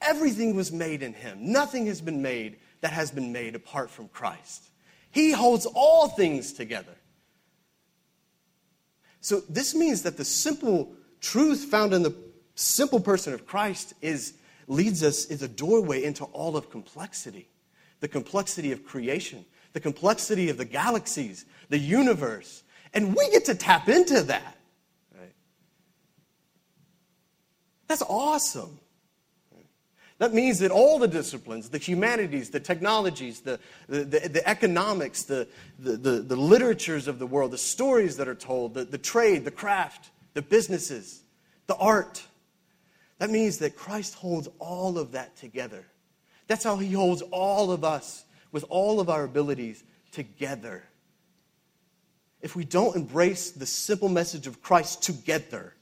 everything 0.00 0.54
was 0.54 0.72
made 0.72 1.02
in 1.02 1.12
Him. 1.12 1.52
Nothing 1.52 1.86
has 1.86 2.00
been 2.00 2.22
made 2.22 2.58
that 2.80 2.92
has 2.92 3.10
been 3.10 3.32
made 3.32 3.54
apart 3.54 3.90
from 3.90 4.08
Christ. 4.08 4.70
He 5.10 5.32
holds 5.32 5.66
all 5.66 6.08
things 6.08 6.52
together. 6.52 6.94
So, 9.22 9.40
this 9.48 9.74
means 9.74 10.02
that 10.02 10.16
the 10.16 10.24
simple 10.24 10.92
truth 11.20 11.64
found 11.66 11.94
in 11.94 12.02
the 12.02 12.14
simple 12.56 13.00
person 13.00 13.32
of 13.32 13.46
Christ 13.46 13.94
is, 14.02 14.34
leads 14.66 15.02
us, 15.02 15.26
is 15.26 15.42
a 15.42 15.48
doorway 15.48 16.02
into 16.02 16.24
all 16.24 16.56
of 16.56 16.68
complexity 16.68 17.48
the 18.00 18.08
complexity 18.08 18.72
of 18.72 18.84
creation, 18.84 19.44
the 19.74 19.80
complexity 19.80 20.50
of 20.50 20.56
the 20.56 20.64
galaxies, 20.64 21.44
the 21.68 21.78
universe. 21.78 22.64
And 22.92 23.14
we 23.14 23.30
get 23.30 23.44
to 23.44 23.54
tap 23.54 23.88
into 23.88 24.22
that. 24.24 24.58
Right? 25.16 25.32
That's 27.86 28.02
awesome. 28.02 28.80
That 30.22 30.32
means 30.32 30.60
that 30.60 30.70
all 30.70 31.00
the 31.00 31.08
disciplines, 31.08 31.68
the 31.68 31.78
humanities, 31.78 32.48
the 32.48 32.60
technologies, 32.60 33.40
the, 33.40 33.58
the, 33.88 34.04
the, 34.04 34.28
the 34.28 34.48
economics, 34.48 35.24
the, 35.24 35.48
the, 35.80 35.96
the, 35.96 36.36
literatures 36.36 37.08
of 37.08 37.18
the 37.18 37.26
world, 37.26 37.50
the 37.50 37.58
stories 37.58 38.18
that 38.18 38.28
are 38.28 38.36
told, 38.36 38.74
the, 38.74 38.84
the 38.84 38.98
trade, 38.98 39.44
the 39.44 39.50
craft, 39.50 40.10
the 40.34 40.40
businesses, 40.40 41.24
the 41.66 41.74
art, 41.74 42.22
that 43.18 43.30
means 43.30 43.58
that 43.58 43.74
Christ 43.74 44.14
holds 44.14 44.48
all 44.60 44.96
of 44.96 45.10
that 45.10 45.34
together. 45.34 45.84
That's 46.46 46.62
how 46.62 46.76
He 46.76 46.92
holds 46.92 47.22
all 47.32 47.72
of 47.72 47.82
us 47.82 48.24
with 48.52 48.64
all 48.68 49.00
of 49.00 49.10
our 49.10 49.24
abilities 49.24 49.82
together. 50.12 50.84
If 52.40 52.54
we 52.54 52.64
don't 52.64 52.94
embrace 52.94 53.50
the 53.50 53.66
simple 53.66 54.08
message 54.08 54.46
of 54.46 54.62
Christ 54.62 55.02
together, 55.02 55.74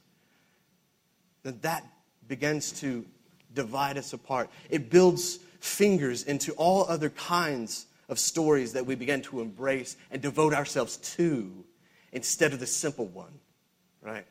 then 1.43 1.59
that 1.61 1.85
begins 2.27 2.71
to 2.81 3.05
divide 3.53 3.97
us 3.97 4.13
apart. 4.13 4.49
It 4.69 4.89
builds 4.89 5.39
fingers 5.59 6.23
into 6.23 6.53
all 6.53 6.85
other 6.87 7.09
kinds 7.09 7.85
of 8.09 8.19
stories 8.19 8.73
that 8.73 8.85
we 8.85 8.95
begin 8.95 9.21
to 9.21 9.41
embrace 9.41 9.95
and 10.09 10.21
devote 10.21 10.53
ourselves 10.53 10.97
to 10.97 11.63
instead 12.11 12.53
of 12.53 12.59
the 12.59 12.67
simple 12.67 13.07
one, 13.07 13.39
right? 14.01 14.25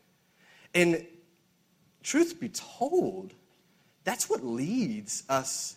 And 0.75 1.07
truth 2.03 2.39
be 2.41 2.51
told, 2.51 3.35
that's 4.05 4.29
what 4.29 4.45
leads 4.45 5.25
us 5.29 5.77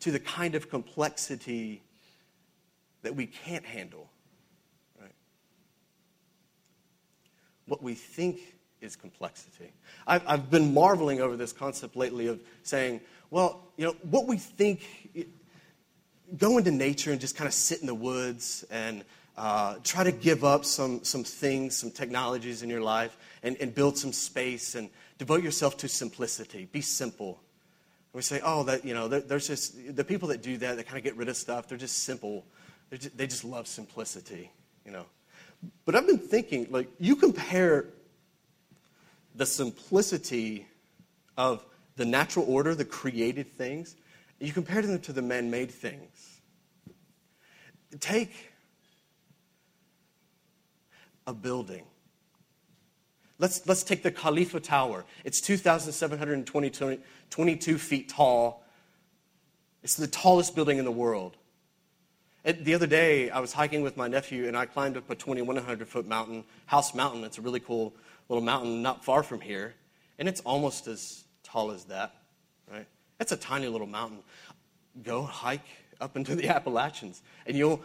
to 0.00 0.10
the 0.10 0.20
kind 0.20 0.54
of 0.54 0.70
complexity 0.70 1.82
that 3.02 3.14
we 3.14 3.26
can't 3.26 3.64
handle. 3.64 4.10
Right? 5.00 5.14
What 7.66 7.82
we 7.82 7.94
think 7.94 8.40
is 8.80 8.96
complexity. 8.96 9.72
I've, 10.06 10.22
I've 10.26 10.50
been 10.50 10.72
marveling 10.72 11.20
over 11.20 11.36
this 11.36 11.52
concept 11.52 11.96
lately 11.96 12.28
of 12.28 12.40
saying, 12.62 13.00
well, 13.30 13.60
you 13.76 13.86
know, 13.86 13.94
what 14.10 14.26
we 14.26 14.36
think, 14.36 14.80
go 16.36 16.58
into 16.58 16.70
nature 16.70 17.10
and 17.12 17.20
just 17.20 17.36
kind 17.36 17.48
of 17.48 17.54
sit 17.54 17.80
in 17.80 17.86
the 17.86 17.94
woods 17.94 18.64
and 18.70 19.04
uh, 19.36 19.76
try 19.84 20.04
to 20.04 20.12
give 20.12 20.44
up 20.44 20.64
some, 20.64 21.04
some 21.04 21.24
things, 21.24 21.76
some 21.76 21.90
technologies 21.90 22.62
in 22.62 22.70
your 22.70 22.80
life, 22.80 23.16
and, 23.42 23.56
and 23.60 23.74
build 23.74 23.96
some 23.96 24.12
space 24.12 24.74
and 24.74 24.90
devote 25.18 25.42
yourself 25.42 25.76
to 25.76 25.88
simplicity. 25.88 26.68
Be 26.72 26.80
simple. 26.80 27.40
We 28.12 28.22
say, 28.22 28.40
oh, 28.42 28.64
that, 28.64 28.84
you 28.84 28.94
know, 28.94 29.06
there's 29.06 29.46
just, 29.46 29.94
the 29.94 30.02
people 30.02 30.28
that 30.28 30.42
do 30.42 30.56
that, 30.56 30.76
that 30.76 30.86
kind 30.86 30.98
of 30.98 31.04
get 31.04 31.16
rid 31.16 31.28
of 31.28 31.36
stuff, 31.36 31.68
they're 31.68 31.78
just 31.78 32.04
simple. 32.04 32.44
They're 32.90 32.98
just, 32.98 33.16
they 33.16 33.26
just 33.26 33.44
love 33.44 33.66
simplicity, 33.66 34.50
you 34.84 34.90
know. 34.90 35.04
But 35.84 35.94
I've 35.94 36.06
been 36.06 36.18
thinking, 36.18 36.66
like, 36.70 36.88
you 36.98 37.16
compare 37.16 37.86
the 39.38 39.46
simplicity 39.46 40.66
of 41.38 41.64
the 41.96 42.04
natural 42.04 42.44
order, 42.46 42.74
the 42.74 42.84
created 42.84 43.48
things, 43.48 43.96
you 44.38 44.52
compare 44.52 44.82
them 44.82 45.00
to 45.00 45.12
the 45.12 45.22
man 45.22 45.50
made 45.50 45.70
things. 45.70 46.40
Take 47.98 48.52
a 51.26 51.32
building 51.32 51.84
Let's, 53.38 53.66
let's 53.68 53.84
take 53.84 54.02
the 54.02 54.10
Khalifa 54.10 54.58
Tower. 54.58 55.04
It's 55.24 55.40
2,722 55.40 57.78
feet 57.78 58.08
tall. 58.08 58.64
It's 59.84 59.94
the 59.94 60.08
tallest 60.08 60.56
building 60.56 60.78
in 60.78 60.84
the 60.84 60.90
world. 60.90 61.36
The 62.44 62.74
other 62.74 62.88
day, 62.88 63.30
I 63.30 63.38
was 63.40 63.52
hiking 63.52 63.82
with 63.82 63.96
my 63.96 64.08
nephew, 64.08 64.48
and 64.48 64.56
I 64.56 64.66
climbed 64.66 64.96
up 64.96 65.08
a 65.10 65.14
2,100 65.14 65.86
foot 65.86 66.08
mountain, 66.08 66.42
House 66.66 66.92
Mountain. 66.94 67.22
It's 67.24 67.38
a 67.38 67.42
really 67.42 67.60
cool 67.60 67.94
little 68.28 68.44
mountain 68.44 68.82
not 68.82 69.04
far 69.04 69.22
from 69.22 69.40
here. 69.40 69.74
And 70.18 70.28
it's 70.28 70.40
almost 70.40 70.86
as 70.86 71.24
tall 71.44 71.70
as 71.70 71.84
that, 71.84 72.14
right? 72.70 72.86
It's 73.20 73.32
a 73.32 73.36
tiny 73.36 73.68
little 73.68 73.86
mountain. 73.86 74.18
Go 75.02 75.22
hike 75.22 75.66
up 76.00 76.16
into 76.16 76.34
the 76.34 76.48
Appalachians, 76.54 77.22
and 77.46 77.56
you'll 77.56 77.82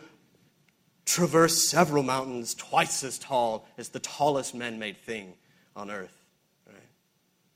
traverse 1.06 1.70
several 1.70 2.04
mountains 2.04 2.56
twice 2.56 3.04
as 3.04 3.20
tall 3.20 3.68
as 3.78 3.90
the 3.90 4.00
tallest 4.00 4.56
man 4.56 4.80
made 4.80 4.98
thing 4.98 5.34
on 5.76 5.92
earth. 5.92 6.24
Right? 6.66 6.76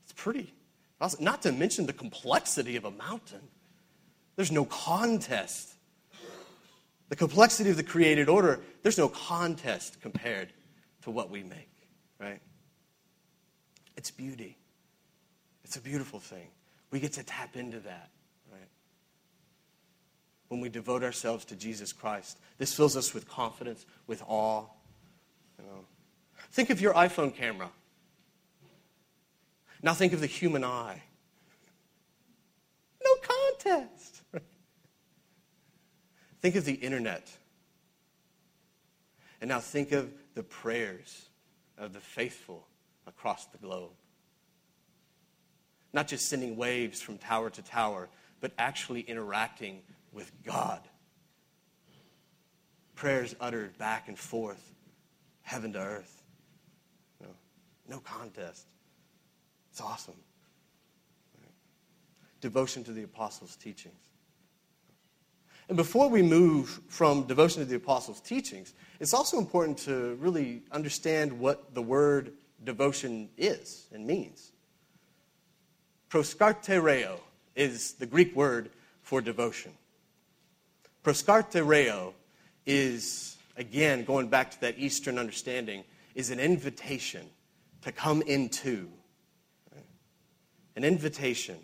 It's 0.04 0.12
pretty. 0.12 0.52
Awesome. 1.00 1.24
Not 1.24 1.42
to 1.42 1.52
mention 1.52 1.86
the 1.86 1.92
complexity 1.92 2.76
of 2.76 2.84
a 2.84 2.90
mountain. 2.90 3.40
There's 4.36 4.52
no 4.52 4.64
contest. 4.64 5.74
The 7.08 7.16
complexity 7.16 7.70
of 7.70 7.76
the 7.76 7.82
created 7.82 8.28
order, 8.28 8.60
there's 8.82 8.98
no 8.98 9.08
contest 9.08 10.00
compared 10.02 10.52
to 11.02 11.10
what 11.10 11.30
we 11.30 11.42
make, 11.42 11.70
right? 12.20 12.40
It's 13.98 14.12
beauty. 14.12 14.56
It's 15.64 15.76
a 15.76 15.80
beautiful 15.80 16.20
thing. 16.20 16.46
We 16.92 17.00
get 17.00 17.14
to 17.14 17.24
tap 17.24 17.56
into 17.56 17.80
that, 17.80 18.10
right? 18.48 18.68
When 20.46 20.60
we 20.60 20.68
devote 20.68 21.02
ourselves 21.02 21.44
to 21.46 21.56
Jesus 21.56 21.92
Christ, 21.92 22.38
this 22.58 22.72
fills 22.72 22.96
us 22.96 23.12
with 23.12 23.28
confidence, 23.28 23.84
with 24.06 24.22
awe. 24.28 24.66
You 25.58 25.64
know. 25.64 25.84
Think 26.52 26.70
of 26.70 26.80
your 26.80 26.94
iPhone 26.94 27.34
camera. 27.34 27.70
Now 29.82 29.94
think 29.94 30.12
of 30.12 30.20
the 30.20 30.28
human 30.28 30.62
eye. 30.62 31.02
No 33.04 33.10
contest. 33.20 34.22
think 36.40 36.54
of 36.54 36.64
the 36.64 36.74
internet. 36.74 37.28
And 39.40 39.48
now 39.48 39.58
think 39.58 39.90
of 39.90 40.12
the 40.34 40.44
prayers 40.44 41.26
of 41.76 41.94
the 41.94 42.00
faithful 42.00 42.64
across 43.08 43.46
the 43.46 43.58
globe. 43.58 43.90
not 45.92 46.06
just 46.06 46.28
sending 46.28 46.56
waves 46.56 47.00
from 47.00 47.18
tower 47.18 47.50
to 47.50 47.62
tower, 47.62 48.08
but 48.40 48.52
actually 48.58 49.00
interacting 49.00 49.80
with 50.12 50.30
God. 50.44 50.80
Prayers 52.94 53.34
uttered 53.40 53.76
back 53.78 54.08
and 54.08 54.18
forth, 54.18 54.74
heaven 55.42 55.72
to 55.72 55.78
earth. 55.78 56.22
No, 57.20 57.28
no 57.88 57.98
contest. 58.00 58.66
It's 59.70 59.80
awesome. 59.80 60.14
Devotion 62.40 62.84
to 62.84 62.92
the 62.92 63.02
apostles' 63.02 63.56
teachings. 63.56 63.94
And 65.68 65.76
before 65.76 66.08
we 66.08 66.22
move 66.22 66.80
from 66.88 67.24
devotion 67.24 67.62
to 67.62 67.68
the 67.68 67.76
apostles' 67.76 68.20
teachings, 68.20 68.74
it's 69.00 69.12
also 69.12 69.38
important 69.38 69.78
to 69.78 70.16
really 70.20 70.62
understand 70.70 71.32
what 71.32 71.74
the 71.74 71.82
word 71.82 72.32
devotion 72.64 73.28
is 73.36 73.86
and 73.92 74.06
means. 74.06 74.52
Proskartereo 76.10 77.20
is 77.54 77.94
the 77.94 78.06
Greek 78.06 78.34
word 78.34 78.70
for 79.02 79.20
devotion. 79.20 79.72
Proskartereo 81.04 82.12
is, 82.66 83.36
again, 83.56 84.04
going 84.04 84.28
back 84.28 84.50
to 84.52 84.60
that 84.60 84.78
Eastern 84.78 85.18
understanding, 85.18 85.84
is 86.14 86.30
an 86.30 86.40
invitation 86.40 87.26
to 87.82 87.92
come 87.92 88.22
into. 88.22 88.88
An 90.76 90.84
invitation. 90.84 91.56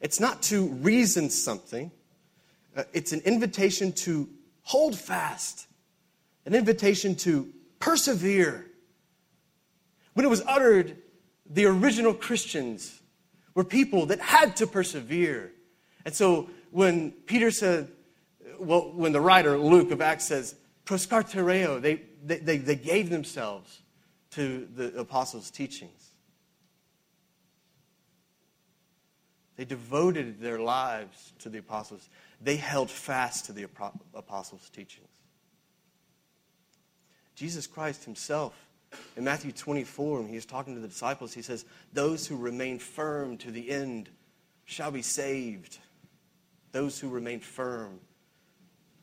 It's 0.00 0.20
not 0.20 0.42
to 0.44 0.68
reason 0.68 1.28
something, 1.30 1.90
uh, 2.76 2.84
it's 2.92 3.12
an 3.12 3.20
invitation 3.24 3.92
to 3.92 4.28
hold 4.62 4.98
fast, 4.98 5.66
an 6.46 6.54
invitation 6.54 7.14
to 7.16 7.52
persevere. 7.78 8.66
When 10.24 10.28
it 10.28 10.40
was 10.40 10.42
uttered, 10.46 10.96
the 11.44 11.66
original 11.66 12.14
Christians 12.14 12.98
were 13.54 13.62
people 13.62 14.06
that 14.06 14.20
had 14.20 14.56
to 14.56 14.66
persevere. 14.66 15.52
And 16.06 16.14
so 16.14 16.48
when 16.70 17.10
Peter 17.10 17.50
said, 17.50 17.90
well, 18.58 18.90
when 18.94 19.12
the 19.12 19.20
writer, 19.20 19.58
Luke 19.58 19.90
of 19.90 20.00
Acts 20.00 20.24
says, 20.24 20.54
proskartereo, 20.86 21.78
they, 21.78 22.00
they, 22.24 22.56
they 22.56 22.74
gave 22.74 23.10
themselves 23.10 23.82
to 24.30 24.66
the 24.74 24.98
apostles' 24.98 25.50
teachings. 25.50 26.12
They 29.56 29.66
devoted 29.66 30.40
their 30.40 30.58
lives 30.58 31.34
to 31.40 31.50
the 31.50 31.58
apostles. 31.58 32.08
They 32.40 32.56
held 32.56 32.90
fast 32.90 33.44
to 33.44 33.52
the 33.52 33.64
apostles' 34.14 34.70
teachings. 34.70 35.06
Jesus 37.34 37.66
Christ 37.66 38.04
himself, 38.04 38.54
in 39.16 39.24
Matthew 39.24 39.52
24, 39.52 40.22
when 40.22 40.28
he's 40.28 40.46
talking 40.46 40.74
to 40.74 40.80
the 40.80 40.88
disciples, 40.88 41.32
he 41.32 41.42
says, 41.42 41.64
Those 41.92 42.26
who 42.26 42.36
remain 42.36 42.78
firm 42.78 43.36
to 43.38 43.50
the 43.50 43.70
end 43.70 44.08
shall 44.64 44.90
be 44.90 45.02
saved. 45.02 45.78
Those 46.72 46.98
who 46.98 47.08
remain 47.08 47.40
firm 47.40 48.00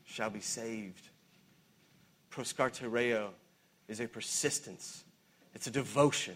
shall 0.04 0.30
be 0.30 0.40
saved. 0.40 1.08
Proskartereo 2.30 3.28
is 3.88 4.00
a 4.00 4.08
persistence, 4.08 5.04
it's 5.54 5.66
a 5.66 5.70
devotion, 5.70 6.34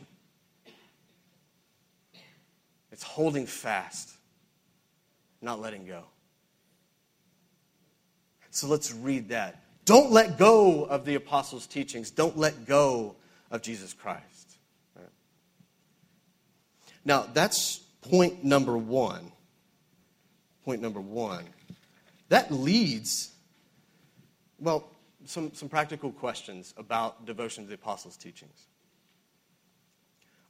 it's 2.92 3.02
holding 3.02 3.46
fast, 3.46 4.10
not 5.40 5.60
letting 5.60 5.86
go. 5.86 6.04
So 8.50 8.68
let's 8.68 8.92
read 8.94 9.28
that. 9.28 9.62
Don't 9.84 10.10
let 10.10 10.38
go 10.38 10.84
of 10.84 11.04
the 11.04 11.14
apostles' 11.14 11.66
teachings. 11.66 12.10
Don't 12.10 12.36
let 12.36 12.66
go 12.66 13.14
of 13.50 13.62
Jesus 13.62 13.92
Christ. 13.92 14.56
Right? 14.94 15.06
Now, 17.04 17.26
that's 17.32 17.78
point 18.02 18.44
number 18.44 18.76
one. 18.76 19.32
Point 20.64 20.82
number 20.82 21.00
one. 21.00 21.44
That 22.28 22.50
leads, 22.50 23.30
well, 24.58 24.90
some, 25.24 25.52
some 25.54 25.68
practical 25.68 26.10
questions 26.12 26.74
about 26.76 27.24
devotion 27.24 27.64
to 27.64 27.68
the 27.68 27.74
apostles' 27.74 28.16
teachings. 28.16 28.66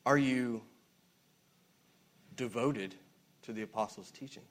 Are 0.04 0.16
you 0.18 0.62
devoted 2.36 2.94
to 3.42 3.52
the 3.52 3.62
apostles' 3.62 4.10
teachings? 4.10 4.46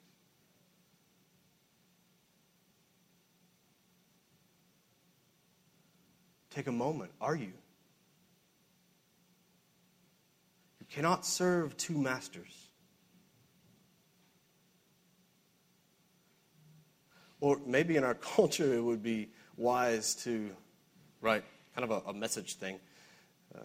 Take 6.50 6.68
a 6.68 6.72
moment. 6.72 7.10
Are 7.20 7.36
you? 7.36 7.52
You 10.88 10.94
cannot 10.94 11.26
serve 11.26 11.76
two 11.76 11.98
masters. 11.98 12.68
Or 17.40 17.60
maybe 17.66 17.96
in 17.96 18.04
our 18.04 18.14
culture 18.36 18.74
it 18.74 18.82
would 18.82 19.02
be 19.02 19.30
wise 19.56 20.14
to 20.16 20.50
write 21.20 21.44
kind 21.74 21.90
of 21.90 22.04
a, 22.06 22.10
a 22.10 22.14
message 22.14 22.54
thing. 22.54 22.78
Uh, 23.54 23.60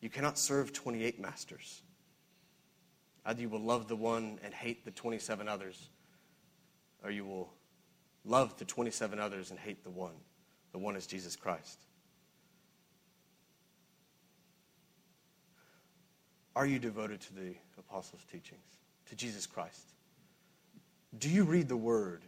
you 0.00 0.10
cannot 0.10 0.38
serve 0.38 0.72
28 0.72 1.20
masters. 1.20 1.82
Either 3.24 3.40
you 3.40 3.48
will 3.48 3.60
love 3.60 3.88
the 3.88 3.96
one 3.96 4.38
and 4.44 4.54
hate 4.54 4.84
the 4.84 4.92
27 4.92 5.48
others, 5.48 5.88
or 7.02 7.10
you 7.10 7.24
will 7.24 7.52
love 8.24 8.56
the 8.58 8.64
27 8.64 9.18
others 9.18 9.50
and 9.50 9.58
hate 9.58 9.82
the 9.82 9.90
one. 9.90 10.14
The 10.72 10.78
one 10.78 10.94
is 10.94 11.06
Jesus 11.06 11.34
Christ. 11.34 11.85
Are 16.56 16.64
you 16.64 16.78
devoted 16.78 17.20
to 17.20 17.34
the 17.34 17.54
apostles' 17.78 18.22
teachings, 18.32 18.64
to 19.10 19.14
Jesus 19.14 19.46
Christ? 19.46 19.92
Do 21.18 21.28
you 21.28 21.44
read 21.44 21.68
the 21.68 21.76
Word? 21.76 22.22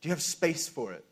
Do 0.00 0.08
you 0.08 0.10
have 0.14 0.22
space 0.22 0.66
for 0.66 0.94
it? 0.94 1.04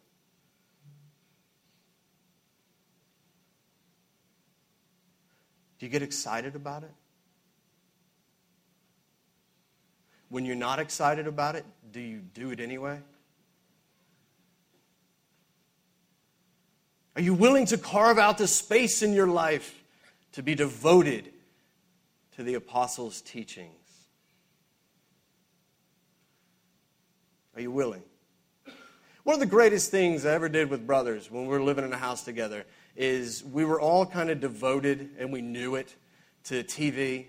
Do 5.79 5.85
you 5.85 5.93
get 5.93 6.01
excited 6.01 6.57
about 6.57 6.83
it? 6.83 6.95
When 10.31 10.47
you're 10.47 10.57
not 10.57 10.79
excited 10.79 11.27
about 11.27 11.55
it, 11.55 11.67
do 11.93 12.01
you 12.01 12.21
do 12.21 12.51
it 12.51 12.61
anyway? 12.61 12.99
Are 17.17 17.23
you 17.23 17.33
willing 17.33 17.65
to 17.67 17.79
carve 17.79 18.19
out 18.19 18.37
the 18.37 18.47
space 18.47 19.03
in 19.03 19.15
your 19.15 19.27
life 19.27 19.83
to 20.33 20.43
be 20.43 20.55
devoted 20.55 21.33
to 22.37 22.43
the 22.43 22.55
apostles' 22.55 23.23
teachings? 23.23 23.73
Are 27.55 27.63
you 27.63 27.71
willing? 27.71 28.03
One 29.25 29.33
of 29.33 29.41
the 29.41 29.47
greatest 29.47 29.91
things 29.91 30.27
I 30.27 30.35
ever 30.35 30.51
did 30.51 30.69
with 30.69 30.87
brothers 30.87 31.31
when 31.31 31.45
we 31.45 31.49
were 31.49 31.63
living 31.63 31.87
in 31.87 31.93
a 31.95 31.97
house 31.97 32.23
together 32.23 32.67
is 32.97 33.43
we 33.43 33.65
were 33.65 33.81
all 33.81 34.05
kind 34.05 34.29
of 34.29 34.39
devoted, 34.39 35.09
and 35.19 35.33
we 35.33 35.41
knew 35.41 35.77
it, 35.77 35.97
to 36.45 36.63
TV. 36.63 37.29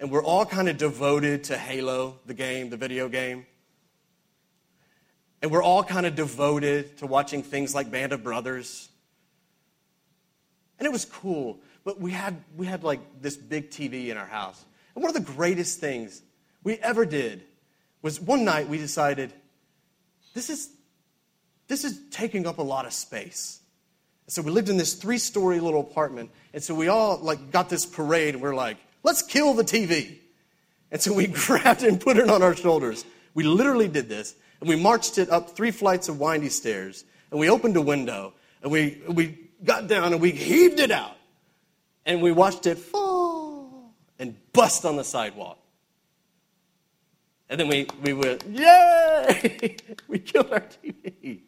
And 0.00 0.10
we're 0.10 0.24
all 0.24 0.44
kind 0.44 0.68
of 0.68 0.76
devoted 0.76 1.44
to 1.44 1.56
Halo, 1.56 2.18
the 2.26 2.34
game, 2.34 2.68
the 2.68 2.76
video 2.76 3.08
game. 3.08 3.46
And 5.40 5.52
we're 5.52 5.62
all 5.62 5.84
kind 5.84 6.04
of 6.04 6.16
devoted 6.16 6.98
to 6.98 7.06
watching 7.06 7.44
things 7.44 7.76
like 7.76 7.92
Band 7.92 8.12
of 8.12 8.24
Brothers 8.24 8.88
and 10.78 10.86
it 10.86 10.92
was 10.92 11.04
cool. 11.04 11.60
But 11.84 12.00
we 12.00 12.10
had, 12.12 12.42
we 12.56 12.66
had 12.66 12.82
like 12.82 13.00
this 13.20 13.36
big 13.36 13.70
TV 13.70 14.08
in 14.08 14.16
our 14.16 14.26
house. 14.26 14.64
And 14.94 15.02
one 15.02 15.14
of 15.14 15.26
the 15.26 15.32
greatest 15.32 15.80
things 15.80 16.22
we 16.62 16.74
ever 16.78 17.04
did 17.04 17.44
was 18.02 18.20
one 18.20 18.44
night 18.44 18.68
we 18.68 18.78
decided 18.78 19.32
this 20.34 20.50
is, 20.50 20.70
this 21.68 21.84
is 21.84 22.00
taking 22.10 22.46
up 22.46 22.58
a 22.58 22.62
lot 22.62 22.86
of 22.86 22.92
space. 22.92 23.60
So 24.26 24.40
we 24.42 24.50
lived 24.50 24.68
in 24.68 24.76
this 24.76 24.94
three 24.94 25.18
story 25.18 25.60
little 25.60 25.80
apartment. 25.80 26.30
And 26.52 26.62
so 26.62 26.74
we 26.74 26.88
all 26.88 27.18
like 27.18 27.50
got 27.50 27.68
this 27.68 27.84
parade 27.84 28.34
and 28.34 28.42
we're 28.42 28.54
like, 28.54 28.78
let's 29.02 29.22
kill 29.22 29.54
the 29.54 29.64
TV. 29.64 30.18
And 30.90 31.00
so 31.00 31.12
we 31.12 31.26
grabbed 31.46 31.82
it 31.82 31.88
and 31.88 32.00
put 32.00 32.16
it 32.16 32.30
on 32.30 32.42
our 32.42 32.56
shoulders. 32.56 33.04
We 33.34 33.44
literally 33.44 33.88
did 33.88 34.08
this. 34.08 34.34
And 34.60 34.68
we 34.68 34.76
marched 34.76 35.18
it 35.18 35.28
up 35.28 35.50
three 35.50 35.70
flights 35.70 36.08
of 36.08 36.18
windy 36.18 36.48
stairs. 36.48 37.04
And 37.30 37.38
we 37.38 37.50
opened 37.50 37.76
a 37.76 37.82
window. 37.82 38.32
And 38.62 38.72
we, 38.72 39.02
we 39.08 39.38
got 39.64 39.88
down 39.88 40.12
and 40.12 40.20
we 40.20 40.30
heaved 40.30 40.80
it 40.80 40.90
out. 40.90 41.16
And 42.06 42.20
we 42.20 42.32
watched 42.32 42.66
it 42.66 42.78
fall 42.78 43.94
and 44.18 44.36
bust 44.52 44.84
on 44.84 44.96
the 44.96 45.04
sidewalk. 45.04 45.58
And 47.48 47.60
then 47.60 47.68
we, 47.68 47.86
we 48.02 48.12
went, 48.12 48.44
yay! 48.46 49.76
we 50.08 50.18
killed 50.18 50.50
our 50.50 50.60
TV. 50.60 51.40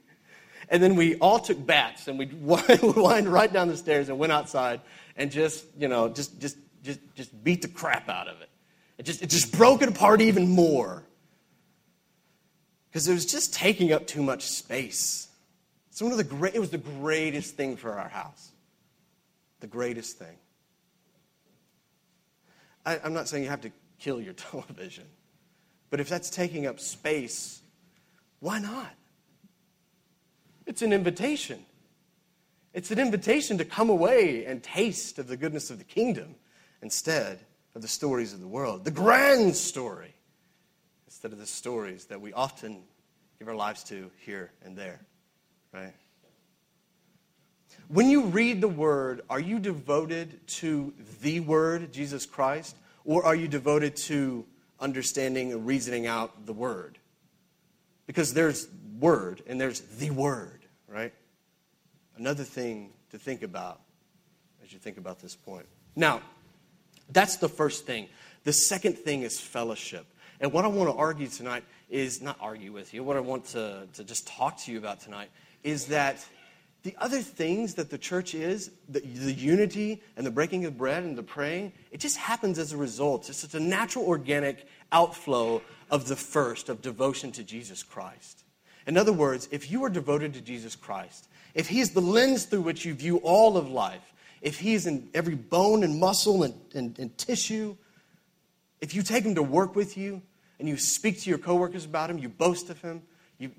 And 0.69 0.83
then 0.83 0.97
we 0.97 1.17
all 1.17 1.39
took 1.39 1.65
bats 1.65 2.09
and 2.09 2.19
we 2.19 2.27
wind 2.33 3.29
right 3.29 3.53
down 3.53 3.69
the 3.69 3.77
stairs 3.77 4.09
and 4.09 4.19
went 4.19 4.33
outside 4.33 4.81
and 5.17 5.31
just, 5.31 5.65
you 5.79 5.89
know, 5.89 6.09
just, 6.09 6.41
just, 6.41 6.57
just, 6.83 7.01
just 7.15 7.45
beat 7.45 7.63
the 7.63 7.69
crap 7.69 8.09
out 8.09 8.29
of 8.29 8.41
it. 8.41 8.49
It 8.99 9.05
just, 9.05 9.23
it 9.23 9.31
just 9.31 9.53
broke 9.53 9.83
it 9.83 9.89
apart 9.89 10.21
even 10.21 10.49
more. 10.49 11.03
Because 12.89 13.09
it 13.09 13.13
was 13.13 13.27
just 13.27 13.53
taking 13.53 13.93
up 13.93 14.07
too 14.07 14.23
much 14.23 14.43
space. 14.43 15.29
It's 15.97 16.03
one 16.03 16.13
of 16.13 16.19
the 16.19 16.25
great, 16.25 16.55
it 16.55 16.59
was 16.59 16.69
the 16.69 16.77
greatest 16.77 17.57
thing 17.57 17.79
for 17.79 17.91
our 17.91 18.11
house. 18.11 18.51
The 19.61 19.67
greatest 19.67 20.19
thing. 20.19 20.37
I, 22.85 23.01
I'm 23.03 23.15
not 23.15 23.29
saying 23.29 23.45
you 23.45 23.49
have 23.49 23.63
to 23.63 23.73
kill 23.99 24.21
your 24.21 24.35
television, 24.35 25.07
but 25.89 25.99
if 25.99 26.11
that's 26.11 26.29
taking 26.29 26.67
up 26.67 26.81
space, 26.81 27.63
why 28.41 28.59
not? 28.59 28.93
It's 30.67 30.83
an 30.83 30.93
invitation. 30.93 31.65
It's 32.75 32.91
an 32.91 32.99
invitation 32.99 33.57
to 33.57 33.65
come 33.65 33.89
away 33.89 34.45
and 34.45 34.63
taste 34.63 35.19
of 35.19 35.29
the 35.29 35.37
goodness 35.39 35.71
of 35.71 35.79
the 35.79 35.85
kingdom 35.85 36.35
instead 36.83 37.39
of 37.75 37.81
the 37.81 37.89
stories 37.89 38.35
of 38.35 38.41
the 38.41 38.47
world, 38.47 38.85
the 38.85 38.91
grand 38.91 39.57
story, 39.57 40.15
instead 41.07 41.33
of 41.33 41.39
the 41.39 41.47
stories 41.47 42.05
that 42.05 42.21
we 42.21 42.35
often 42.35 42.83
give 43.39 43.49
our 43.49 43.57
lives 43.57 43.83
to 43.85 44.11
here 44.19 44.51
and 44.63 44.77
there, 44.77 45.01
right? 45.77 45.93
When 47.89 48.11
you 48.11 48.25
read 48.25 48.61
the 48.61 48.69
word, 48.69 49.23
are 49.31 49.39
you 49.39 49.59
devoted 49.59 50.47
to 50.49 50.93
the 51.23 51.41
word, 51.41 51.93
Jesus 51.93 52.27
Christ, 52.27 52.77
or 53.05 53.25
are 53.25 53.35
you 53.35 53.47
devoted 53.47 53.95
to 53.97 54.45
understanding 54.81 55.53
and 55.53 55.67
reasoning 55.67 56.07
out 56.07 56.47
the 56.47 56.53
word? 56.53 56.99
Because 58.07 58.35
there's 58.35 58.69
word 58.99 59.43
and 59.47 59.61
there's 59.61 59.81
the 59.81 60.11
word, 60.11 60.65
right? 60.89 61.12
Another 62.17 62.45
thing 62.45 62.91
to 63.11 63.19
think 63.19 63.43
about 63.43 63.81
as 64.65 64.73
you 64.73 64.79
think 64.79 64.97
about 64.97 65.21
this 65.21 65.37
point. 65.37 65.67
Now, 65.95 66.23
that's 67.11 67.37
the 67.37 67.49
first 67.49 67.87
thing. 67.87 68.09
The 68.43 68.53
second 68.53 68.99
thing 68.99 69.23
is 69.23 69.39
fellowship. 69.39 70.07
And 70.41 70.53
what 70.53 70.65
I 70.65 70.69
want 70.69 70.91
to 70.91 70.97
argue 70.97 71.29
tonight 71.29 71.65
is 71.89 72.21
not 72.21 72.37
argue 72.41 72.73
with 72.73 72.93
you, 72.93 73.05
what 73.05 73.17
I 73.17 73.21
want 73.21 73.45
to, 73.47 73.87
to 73.95 74.05
just 74.05 74.27
talk 74.27 74.59
to 74.62 74.73
you 74.73 74.79
about 74.79 75.01
tonight 75.01 75.31
is 75.64 75.87
that 75.87 76.25
the 76.83 76.95
other 76.99 77.21
things 77.21 77.75
that 77.75 77.90
the 77.90 77.99
church 77.99 78.33
is, 78.33 78.71
the, 78.88 79.01
the 79.01 79.33
unity 79.33 80.03
and 80.16 80.25
the 80.25 80.31
breaking 80.31 80.64
of 80.66 80.79
bread 80.79 81.03
and 81.03 81.19
the 81.19 81.23
praying, 81.23 81.73
it 81.90 81.99
just 81.99 82.16
happens 82.16 82.61
as 82.61 82.73
a 82.73 82.77
result. 82.77 83.29
It's 83.29 83.40
just 83.40 83.57
a 83.57 83.61
natural, 83.61 84.07
organic 84.07 84.69
outflow 84.92 85.62
of 85.90 86.07
the 86.07 86.14
first, 86.14 86.69
of 86.69 86.83
devotion 86.83 87.33
to 87.33 87.42
Jesus 87.42 87.83
Christ. 87.83 88.45
In 88.87 88.97
other 88.97 89.12
words, 89.12 89.49
if 89.51 89.69
you 89.69 89.85
are 89.85 89.90
devoted 89.90 90.35
to 90.35 90.40
Jesus 90.40 90.77
Christ, 90.77 91.29
if 91.55 91.66
He 91.69 91.81
is 91.81 91.90
the 91.90 92.01
lens 92.01 92.45
through 92.45 92.61
which 92.61 92.85
you 92.85 92.95
view 92.95 93.16
all 93.19 93.57
of 93.57 93.69
life, 93.69 94.12
if 94.40 94.61
He 94.61 94.75
is 94.75 94.87
in 94.87 95.09
every 95.12 95.35
bone 95.35 95.83
and 95.83 95.99
muscle 95.99 96.45
and, 96.45 96.55
and, 96.73 96.97
and 97.01 97.19
tissue, 97.19 97.77
if 98.81 98.95
you 98.95 99.03
take 99.03 99.25
Him 99.25 99.35
to 99.35 99.42
work 99.42 99.75
with 99.75 99.97
you 99.97 100.23
and 100.61 100.69
you 100.69 100.77
speak 100.77 101.21
to 101.23 101.31
your 101.31 101.38
coworkers 101.38 101.85
about 101.85 102.11
Him, 102.11 102.19
you 102.19 102.29
boast 102.29 102.71
of 102.71 102.81
Him, 102.81 103.03
you, 103.38 103.51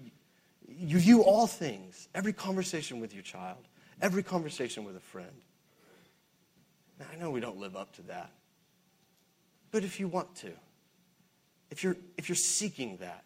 you 0.78 1.00
view 1.00 1.24
all 1.24 1.48
things, 1.48 2.08
every 2.14 2.34
conversation 2.34 3.00
with 3.00 3.14
your 3.14 3.24
child, 3.24 3.68
every 4.02 4.24
conversation 4.24 4.84
with 4.84 4.96
a 4.96 5.02
friend. 5.02 5.42
Now, 7.00 7.06
I 7.12 7.16
know 7.16 7.32
we 7.32 7.40
don't 7.40 7.58
live 7.58 7.76
up 7.76 7.94
to 7.96 8.02
that. 8.04 8.32
But 9.72 9.84
if 9.84 10.00
you 10.00 10.08
want 10.08 10.36
to, 10.38 10.52
if 11.70 11.84
you're, 11.84 11.98
if 12.18 12.30
you're 12.30 12.36
seeking 12.36 12.98
that, 12.98 13.24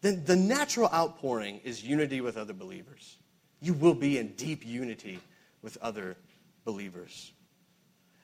then 0.00 0.24
the 0.24 0.36
natural 0.36 0.88
outpouring 0.92 1.60
is 1.64 1.82
unity 1.82 2.20
with 2.20 2.36
other 2.36 2.52
believers. 2.52 3.18
You 3.60 3.72
will 3.72 3.94
be 3.94 4.18
in 4.18 4.32
deep 4.32 4.66
unity 4.66 5.20
with 5.62 5.78
other 5.80 6.16
believers. 6.64 7.32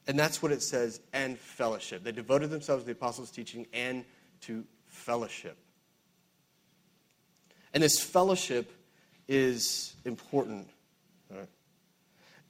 And 0.06 0.18
that's 0.18 0.42
what 0.42 0.52
it 0.52 0.62
says, 0.62 1.00
and 1.12 1.38
fellowship. 1.38 2.02
They 2.02 2.12
devoted 2.12 2.50
themselves 2.50 2.82
to 2.82 2.86
the 2.86 2.92
apostles' 2.92 3.30
teaching 3.30 3.66
and 3.72 4.04
to 4.42 4.64
fellowship. 4.86 5.56
And 7.74 7.82
this 7.82 8.00
fellowship 8.00 8.72
is 9.28 9.94
important. 10.04 10.68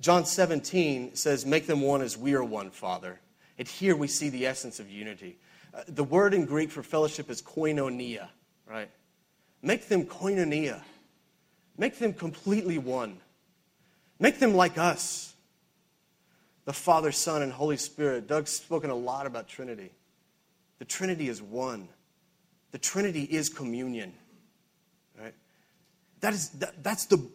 John 0.01 0.25
17 0.25 1.17
says, 1.17 1.45
Make 1.45 1.67
them 1.67 1.81
one 1.81 2.03
as 2.03 2.17
we 2.17 2.35
are 2.35 2.45
one, 2.45 2.71
Father. 2.71 3.19
And 3.59 3.67
here 3.67 3.97
we 3.97 4.07
see 4.07 4.29
the 4.29 4.47
essence 4.47 4.79
of 4.79 4.89
unity. 4.89 5.39
Uh, 5.75 5.83
the 5.89 6.05
word 6.05 6.35
in 6.35 6.45
Greek 6.45 6.71
for 6.71 6.83
fellowship 6.83 7.29
is 7.31 7.43
koinonia, 7.43 8.29
right? 8.67 8.89
Make 9.61 9.89
them 9.89 10.05
koinonia. 10.07 10.83
Make 11.77 11.99
them 11.99 12.13
completely 12.13 12.79
one. 12.79 13.19
Make 14.21 14.39
them 14.39 14.55
like 14.55 14.79
us. 14.79 15.35
The 16.65 16.73
Father, 16.73 17.13
Son, 17.13 17.43
and 17.43 17.53
Holy 17.53 17.77
Spirit. 17.77 18.29
Doug's 18.29 18.51
spoken 18.51 18.91
a 18.91 18.95
lot 18.95 19.27
about 19.27 19.49
Trinity. 19.49 19.91
The 20.79 20.85
Trinity 20.85 21.29
is 21.29 21.43
one. 21.43 21.89
The 22.71 22.79
Trinity 22.79 23.23
is 23.25 23.49
communion. 23.49 24.13
That 26.21 26.35
is, 26.35 26.51
that, 26.51 26.83
that's, 26.83 27.07
the, 27.07 27.29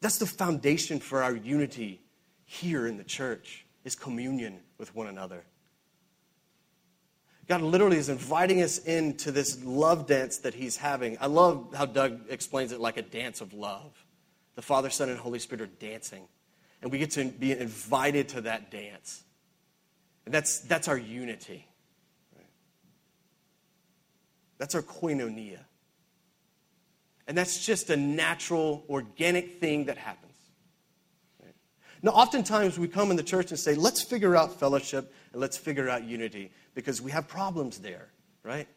that's 0.00 0.18
the 0.18 0.26
foundation 0.26 1.00
for 1.00 1.22
our 1.22 1.34
unity 1.34 2.00
here 2.44 2.86
in 2.86 2.96
the 2.96 3.04
church, 3.04 3.66
is 3.84 3.94
communion 3.94 4.60
with 4.78 4.94
one 4.94 5.06
another. 5.06 5.44
God 7.48 7.62
literally 7.62 7.96
is 7.96 8.08
inviting 8.08 8.62
us 8.62 8.78
into 8.78 9.30
this 9.30 9.62
love 9.64 10.06
dance 10.06 10.38
that 10.38 10.54
He's 10.54 10.76
having. 10.76 11.16
I 11.20 11.26
love 11.26 11.74
how 11.76 11.86
Doug 11.86 12.22
explains 12.28 12.72
it 12.72 12.80
like 12.80 12.96
a 12.96 13.02
dance 13.02 13.40
of 13.40 13.52
love. 13.52 13.92
The 14.56 14.62
Father, 14.62 14.90
Son, 14.90 15.08
and 15.08 15.18
Holy 15.18 15.38
Spirit 15.38 15.62
are 15.62 15.66
dancing. 15.66 16.26
And 16.82 16.90
we 16.90 16.98
get 16.98 17.12
to 17.12 17.24
be 17.24 17.52
invited 17.52 18.28
to 18.30 18.40
that 18.42 18.70
dance. 18.70 19.22
And 20.24 20.34
that's, 20.34 20.60
that's 20.60 20.88
our 20.88 20.98
unity. 20.98 21.66
Right? 22.34 22.46
That's 24.58 24.74
our 24.74 24.82
koinonia. 24.82 25.60
And 27.28 27.36
that's 27.36 27.64
just 27.64 27.90
a 27.90 27.96
natural, 27.96 28.84
organic 28.88 29.60
thing 29.60 29.86
that 29.86 29.98
happens. 29.98 30.26
Now, 32.02 32.12
oftentimes 32.12 32.78
we 32.78 32.88
come 32.88 33.10
in 33.10 33.16
the 33.16 33.22
church 33.22 33.50
and 33.50 33.58
say, 33.58 33.74
let's 33.74 34.02
figure 34.02 34.36
out 34.36 34.60
fellowship 34.60 35.12
and 35.32 35.40
let's 35.40 35.56
figure 35.56 35.88
out 35.88 36.04
unity 36.04 36.52
because 36.74 37.00
we 37.00 37.10
have 37.10 37.26
problems 37.26 37.78
there, 37.78 38.08
right? 38.44 38.68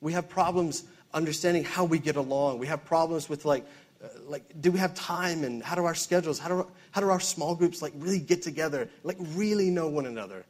We 0.00 0.12
have 0.12 0.28
problems 0.28 0.84
understanding 1.14 1.64
how 1.64 1.84
we 1.84 1.98
get 1.98 2.16
along. 2.16 2.58
We 2.58 2.66
have 2.66 2.84
problems 2.84 3.28
with 3.28 3.44
like, 3.44 3.64
uh, 4.04 4.08
like, 4.26 4.60
do 4.60 4.70
we 4.70 4.78
have 4.78 4.94
time 4.94 5.44
and 5.44 5.62
how 5.62 5.74
do 5.74 5.84
our 5.84 5.94
schedules, 5.94 6.38
how 6.38 6.48
do, 6.48 6.70
how 6.90 7.00
do 7.00 7.08
our 7.08 7.20
small 7.20 7.54
groups 7.54 7.80
like 7.80 7.92
really 7.96 8.18
get 8.18 8.42
together, 8.42 8.90
like 9.04 9.16
really 9.34 9.70
know 9.70 9.88
one 9.88 10.04
another? 10.04 10.44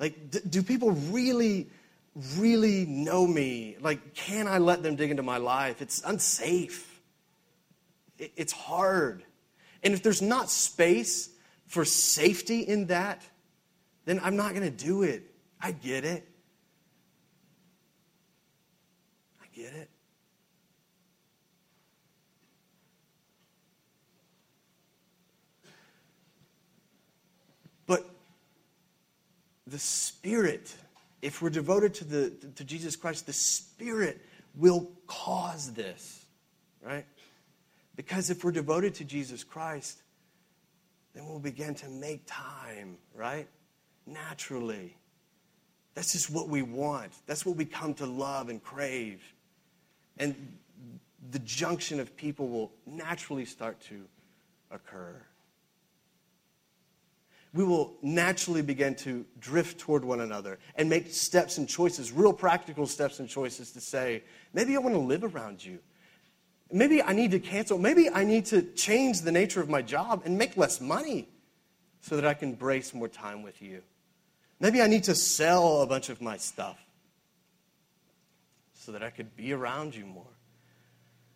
Like, 0.00 0.30
do 0.50 0.62
people 0.62 0.92
really, 0.92 1.68
really 2.36 2.84
know 2.86 3.26
me? 3.26 3.76
Like, 3.80 4.14
can 4.14 4.48
I 4.48 4.58
let 4.58 4.82
them 4.82 4.96
dig 4.96 5.10
into 5.10 5.22
my 5.22 5.36
life? 5.36 5.80
It's 5.80 6.02
unsafe. 6.04 7.00
It's 8.18 8.52
hard. 8.52 9.22
And 9.82 9.94
if 9.94 10.02
there's 10.02 10.22
not 10.22 10.50
space 10.50 11.30
for 11.66 11.84
safety 11.84 12.60
in 12.60 12.86
that, 12.86 13.22
then 14.04 14.20
I'm 14.22 14.36
not 14.36 14.54
going 14.54 14.64
to 14.64 14.84
do 14.84 15.02
it. 15.02 15.22
I 15.60 15.72
get 15.72 16.04
it. 16.04 16.26
I 19.40 19.46
get 19.54 19.74
it. 19.74 19.90
But 27.86 28.08
the 29.66 29.78
Spirit, 29.78 30.74
if 31.22 31.42
we're 31.42 31.50
devoted 31.50 31.94
to, 31.94 32.04
the, 32.04 32.30
to 32.56 32.64
Jesus 32.64 32.96
Christ, 32.96 33.26
the 33.26 33.32
Spirit 33.32 34.20
will 34.56 34.90
cause 35.06 35.72
this, 35.72 36.24
right? 36.82 37.06
Because 37.96 38.30
if 38.30 38.44
we're 38.44 38.52
devoted 38.52 38.94
to 38.96 39.04
Jesus 39.04 39.42
Christ, 39.42 40.02
then 41.14 41.26
we'll 41.26 41.40
begin 41.40 41.74
to 41.76 41.88
make 41.88 42.22
time, 42.26 42.96
right? 43.14 43.48
Naturally. 44.06 44.96
That's 45.94 46.12
just 46.12 46.30
what 46.30 46.48
we 46.48 46.62
want. 46.62 47.12
That's 47.26 47.44
what 47.44 47.56
we 47.56 47.64
come 47.64 47.94
to 47.94 48.06
love 48.06 48.48
and 48.50 48.62
crave. 48.62 49.20
And 50.16 50.56
the 51.32 51.40
junction 51.40 51.98
of 51.98 52.16
people 52.16 52.48
will 52.48 52.70
naturally 52.86 53.44
start 53.44 53.80
to 53.88 54.04
occur. 54.70 55.20
We 57.58 57.64
will 57.64 57.96
naturally 58.02 58.62
begin 58.62 58.94
to 58.98 59.26
drift 59.40 59.80
toward 59.80 60.04
one 60.04 60.20
another 60.20 60.60
and 60.76 60.88
make 60.88 61.12
steps 61.12 61.58
and 61.58 61.68
choices, 61.68 62.12
real 62.12 62.32
practical 62.32 62.86
steps 62.86 63.18
and 63.18 63.28
choices 63.28 63.72
to 63.72 63.80
say, 63.80 64.22
maybe 64.54 64.76
I 64.76 64.78
want 64.78 64.94
to 64.94 65.00
live 65.00 65.24
around 65.24 65.64
you. 65.64 65.80
Maybe 66.70 67.02
I 67.02 67.12
need 67.12 67.32
to 67.32 67.40
cancel. 67.40 67.76
Maybe 67.76 68.08
I 68.10 68.22
need 68.22 68.46
to 68.46 68.62
change 68.62 69.22
the 69.22 69.32
nature 69.32 69.60
of 69.60 69.68
my 69.68 69.82
job 69.82 70.22
and 70.24 70.38
make 70.38 70.56
less 70.56 70.80
money 70.80 71.28
so 72.00 72.14
that 72.14 72.24
I 72.24 72.32
can 72.32 72.52
brace 72.52 72.94
more 72.94 73.08
time 73.08 73.42
with 73.42 73.60
you. 73.60 73.82
Maybe 74.60 74.80
I 74.80 74.86
need 74.86 75.02
to 75.04 75.16
sell 75.16 75.82
a 75.82 75.86
bunch 75.88 76.10
of 76.10 76.22
my 76.22 76.36
stuff 76.36 76.78
so 78.72 78.92
that 78.92 79.02
I 79.02 79.10
could 79.10 79.34
be 79.34 79.52
around 79.52 79.96
you 79.96 80.06
more. 80.06 80.30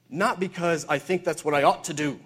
Not 0.08 0.38
because 0.38 0.86
I 0.88 1.00
think 1.00 1.24
that's 1.24 1.44
what 1.44 1.54
I 1.54 1.64
ought 1.64 1.82
to 1.82 1.94
do, 1.94 2.20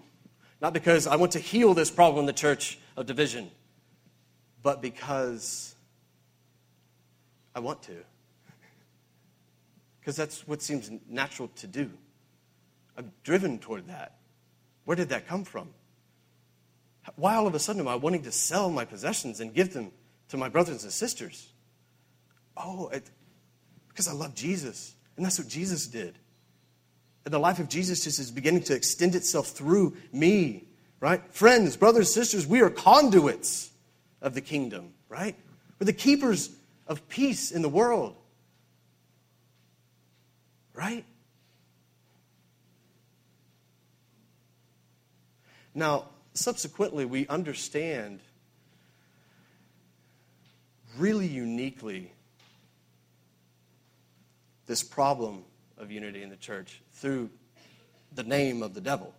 not 0.60 0.74
because 0.74 1.06
I 1.06 1.16
want 1.16 1.32
to 1.32 1.38
heal 1.38 1.72
this 1.72 1.90
problem 1.90 2.20
in 2.20 2.26
the 2.26 2.34
church 2.34 2.78
of 2.94 3.06
division, 3.06 3.50
but 4.66 4.82
because 4.82 5.76
I 7.54 7.60
want 7.60 7.84
to. 7.84 7.92
Because 10.00 10.16
that's 10.16 10.46
what 10.48 10.60
seems 10.60 10.90
natural 11.08 11.48
to 11.58 11.68
do. 11.68 11.88
I'm 12.98 13.12
driven 13.22 13.60
toward 13.60 13.86
that. 13.86 14.16
Where 14.84 14.96
did 14.96 15.10
that 15.10 15.28
come 15.28 15.44
from? 15.44 15.68
Why 17.14 17.36
all 17.36 17.46
of 17.46 17.54
a 17.54 17.60
sudden 17.60 17.80
am 17.80 17.86
I 17.86 17.94
wanting 17.94 18.24
to 18.24 18.32
sell 18.32 18.68
my 18.68 18.84
possessions 18.84 19.38
and 19.38 19.54
give 19.54 19.72
them 19.72 19.92
to 20.30 20.36
my 20.36 20.48
brothers 20.48 20.82
and 20.82 20.92
sisters? 20.92 21.52
Oh, 22.56 22.88
it, 22.88 23.08
because 23.86 24.08
I 24.08 24.14
love 24.14 24.34
Jesus. 24.34 24.96
And 25.16 25.24
that's 25.24 25.38
what 25.38 25.46
Jesus 25.46 25.86
did. 25.86 26.18
And 27.24 27.32
the 27.32 27.38
life 27.38 27.60
of 27.60 27.68
Jesus 27.68 28.02
just 28.02 28.18
is 28.18 28.32
beginning 28.32 28.64
to 28.64 28.74
extend 28.74 29.14
itself 29.14 29.46
through 29.46 29.96
me, 30.12 30.64
right? 30.98 31.22
Friends, 31.32 31.76
brothers, 31.76 32.12
sisters, 32.12 32.48
we 32.48 32.62
are 32.62 32.70
conduits 32.70 33.70
of 34.20 34.34
the 34.34 34.40
kingdom, 34.40 34.92
right? 35.08 35.36
We're 35.78 35.86
the 35.86 35.92
keepers 35.92 36.50
of 36.86 37.08
peace 37.08 37.50
in 37.50 37.62
the 37.62 37.68
world, 37.68 38.16
right? 40.74 41.04
Now, 45.74 46.06
subsequently, 46.32 47.04
we 47.04 47.26
understand 47.26 48.20
really 50.96 51.26
uniquely 51.26 52.10
this 54.66 54.82
problem 54.82 55.44
of 55.76 55.90
unity 55.90 56.22
in 56.22 56.30
the 56.30 56.36
church 56.36 56.80
through 56.94 57.28
the 58.14 58.22
name 58.22 58.62
of 58.62 58.72
the 58.72 58.80
devil. 58.80 59.14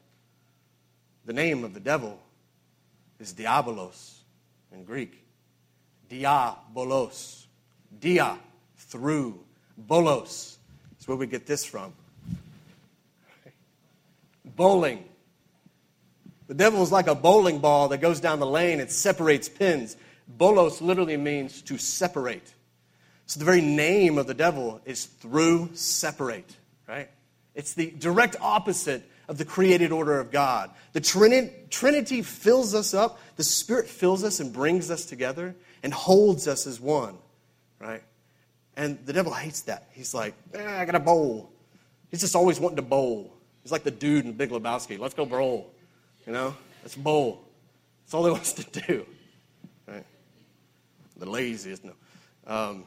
The 1.25 1.33
name 1.33 1.63
of 1.63 1.73
the 1.73 1.79
devil 1.79 2.19
is 3.19 3.33
diabolos 3.33 4.17
in 4.71 4.83
Greek. 4.83 5.23
Diabolos. 6.09 7.45
Dia, 7.99 8.37
through. 8.77 9.39
Bolos. 9.77 10.57
That's 10.91 11.07
where 11.07 11.17
we 11.17 11.27
get 11.27 11.45
this 11.45 11.65
from. 11.65 11.93
Bowling. 14.45 15.03
The 16.47 16.53
devil 16.53 16.81
is 16.81 16.91
like 16.91 17.07
a 17.07 17.15
bowling 17.15 17.59
ball 17.59 17.89
that 17.89 17.99
goes 17.99 18.19
down 18.19 18.39
the 18.39 18.47
lane 18.47 18.79
and 18.79 18.89
separates 18.89 19.49
pins. 19.49 19.97
Bolos 20.27 20.81
literally 20.81 21.17
means 21.17 21.61
to 21.63 21.77
separate. 21.77 22.53
So 23.25 23.39
the 23.39 23.45
very 23.45 23.61
name 23.61 24.17
of 24.17 24.25
the 24.25 24.33
devil 24.33 24.81
is 24.85 25.05
through, 25.05 25.71
separate, 25.73 26.55
right? 26.87 27.09
It's 27.53 27.73
the 27.73 27.91
direct 27.91 28.37
opposite 28.39 29.03
of 29.27 29.37
the 29.37 29.45
created 29.45 29.91
order 29.91 30.19
of 30.19 30.31
God. 30.31 30.71
The 30.93 31.01
Trinity 31.01 32.21
fills 32.21 32.73
us 32.73 32.93
up, 32.93 33.19
the 33.35 33.43
Spirit 33.43 33.87
fills 33.87 34.23
us 34.23 34.39
and 34.39 34.53
brings 34.53 34.89
us 34.89 35.05
together 35.05 35.55
and 35.83 35.93
holds 35.93 36.47
us 36.47 36.65
as 36.65 36.79
one, 36.79 37.17
right? 37.79 38.03
And 38.75 38.99
the 39.05 39.13
devil 39.13 39.33
hates 39.33 39.61
that. 39.63 39.89
He's 39.91 40.13
like, 40.13 40.33
eh, 40.53 40.81
I 40.81 40.85
got 40.85 40.93
to 40.93 40.99
bowl. 40.99 41.51
He's 42.09 42.21
just 42.21 42.35
always 42.35 42.59
wanting 42.59 42.77
to 42.77 42.83
bowl. 42.83 43.33
He's 43.63 43.71
like 43.71 43.83
the 43.83 43.91
dude 43.91 44.25
in 44.25 44.33
Big 44.33 44.49
Lebowski. 44.49 44.97
Let's 44.97 45.13
go 45.13 45.25
bowl. 45.25 45.73
You 46.25 46.33
know, 46.33 46.55
let's 46.83 46.95
bowl. 46.95 47.43
That's 48.03 48.13
all 48.13 48.25
he 48.25 48.31
wants 48.39 48.53
to 48.53 48.81
do. 48.81 49.05
Right? 49.87 50.05
The 51.17 51.25
laziest. 51.25 51.83
No. 51.83 51.93
Um, 52.45 52.85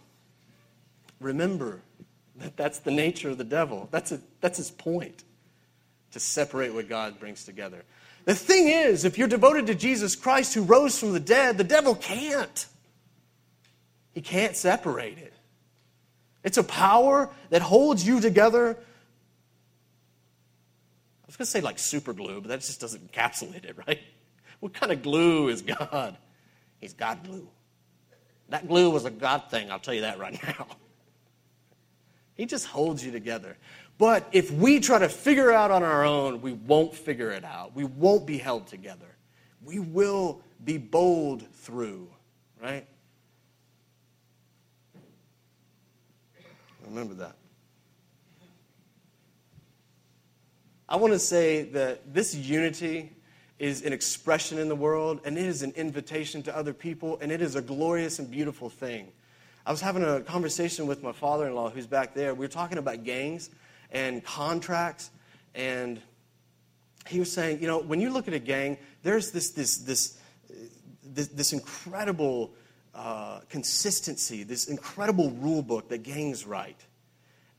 remember 1.21 1.83
that 2.37 2.57
that's 2.57 2.79
the 2.79 2.91
nature 2.91 3.29
of 3.29 3.37
the 3.37 3.45
devil. 3.45 3.89
That's, 3.91 4.13
a, 4.13 4.21
that's 4.41 4.57
his 4.57 4.71
point 4.71 5.25
to 6.13 6.21
separate 6.21 6.75
what 6.75 6.89
God 6.89 7.21
brings 7.21 7.45
together. 7.45 7.83
The 8.25 8.35
thing 8.35 8.69
is, 8.69 9.05
if 9.05 9.19
you're 9.19 9.29
devoted 9.29 9.67
to 9.69 9.75
Jesus 9.75 10.15
Christ 10.15 10.55
who 10.55 10.63
rose 10.63 10.99
from 10.99 11.13
the 11.13 11.21
dead, 11.21 11.59
the 11.59 11.65
devil 11.65 11.95
can't. 11.95 12.67
He 14.13 14.21
can't 14.21 14.57
separate 14.57 15.19
it. 15.19 15.33
It's 16.43 16.59
a 16.59 16.65
power 16.65 17.31
that 17.51 17.63
holds 17.63 18.07
you 18.07 18.21
together. 18.21 18.71
I 18.71 18.77
was 21.27 21.37
going 21.37 21.47
to 21.47 21.51
say 21.51 21.61
like 21.61 21.79
super 21.79 22.13
glue, 22.13 22.41
but 22.41 22.49
that 22.49 22.61
just 22.61 22.81
doesn't 22.81 23.13
encapsulate 23.13 23.65
it, 23.65 23.77
right? 23.87 24.01
What 24.61 24.75
kind 24.75 24.93
of 24.93 25.03
glue 25.03 25.49
is 25.49 25.63
God? 25.63 26.17
He's 26.79 26.93
God 26.93 27.25
glue. 27.25 27.49
That 28.49 28.67
glue 28.67 28.91
was 28.91 29.05
a 29.05 29.11
God 29.11 29.45
thing, 29.51 29.71
I'll 29.71 29.79
tell 29.79 29.95
you 29.95 30.01
that 30.03 30.19
right 30.19 30.39
now. 30.59 30.67
He 32.41 32.47
just 32.47 32.65
holds 32.65 33.05
you 33.05 33.13
together. 33.13 33.59
But 33.99 34.27
if 34.33 34.51
we 34.51 34.81
try 34.81 34.99
to 34.99 35.11
figure 35.11 35.53
out 35.53 35.71
on 35.71 35.83
our 35.83 36.07
own, 36.07 36.41
we 36.41 36.55
won't 36.55 36.95
figure 36.95 37.31
it 37.33 37.45
out. 37.45 37.77
We 37.77 37.85
won't 37.85 38.25
be 38.25 38.39
held 38.39 38.67
together. 38.67 39.15
We 39.63 39.79
will 39.79 40.41
be 40.65 40.79
bowled 40.79 41.47
through, 41.53 42.09
right? 42.59 42.87
Remember 46.87 47.13
that. 47.13 47.37
I 50.89 50.97
want 50.97 51.13
to 51.13 51.19
say 51.19 51.65
that 51.65 52.15
this 52.15 52.35
unity 52.35 53.13
is 53.59 53.85
an 53.85 53.93
expression 53.93 54.59
in 54.59 54.71
the 54.71 54.75
world, 54.75 55.21
and 55.27 55.37
it 55.37 55.45
is 55.45 55.61
an 55.61 55.73
invitation 55.73 56.43
to 56.45 56.57
other 56.57 56.73
people, 56.73 57.19
and 57.21 57.31
it 57.31 57.43
is 57.43 57.55
a 57.55 57.61
glorious 57.61 58.19
and 58.19 58.31
beautiful 58.31 58.71
thing. 58.71 59.13
I 59.67 59.71
was 59.71 59.81
having 59.81 60.03
a 60.03 60.23
conversation 60.23 60.87
with 60.87 61.03
my 61.03 61.13
father 61.13 61.47
in 61.47 61.55
law 61.55 61.69
who's 61.69 61.87
back 61.87 62.15
there. 62.15 62.33
We 62.33 62.47
were 62.47 62.49
talking 62.49 62.79
about 62.79 63.05
gangs 63.05 63.51
and 63.91 64.25
contracts, 64.25 65.11
and 65.55 66.01
he 67.07 67.19
was 67.19 67.31
saying, 67.31 67.61
you 67.61 67.67
know, 67.67 67.79
when 67.79 68.01
you 68.01 68.11
look 68.11 68.27
at 68.27 68.35
a 68.35 68.39
gang, 68.39 68.79
there's 69.03 69.33
this, 69.33 69.51
this, 69.51 69.79
this, 69.79 70.19
this, 71.05 71.29
this 71.29 71.53
incredible 71.53 72.53
uh, 72.95 73.41
consistency, 73.51 74.45
this 74.45 74.67
incredible 74.67 75.31
rule 75.33 75.63
book 75.63 75.89
that 75.91 76.03
gangs 76.03 76.47
write. 76.47 76.87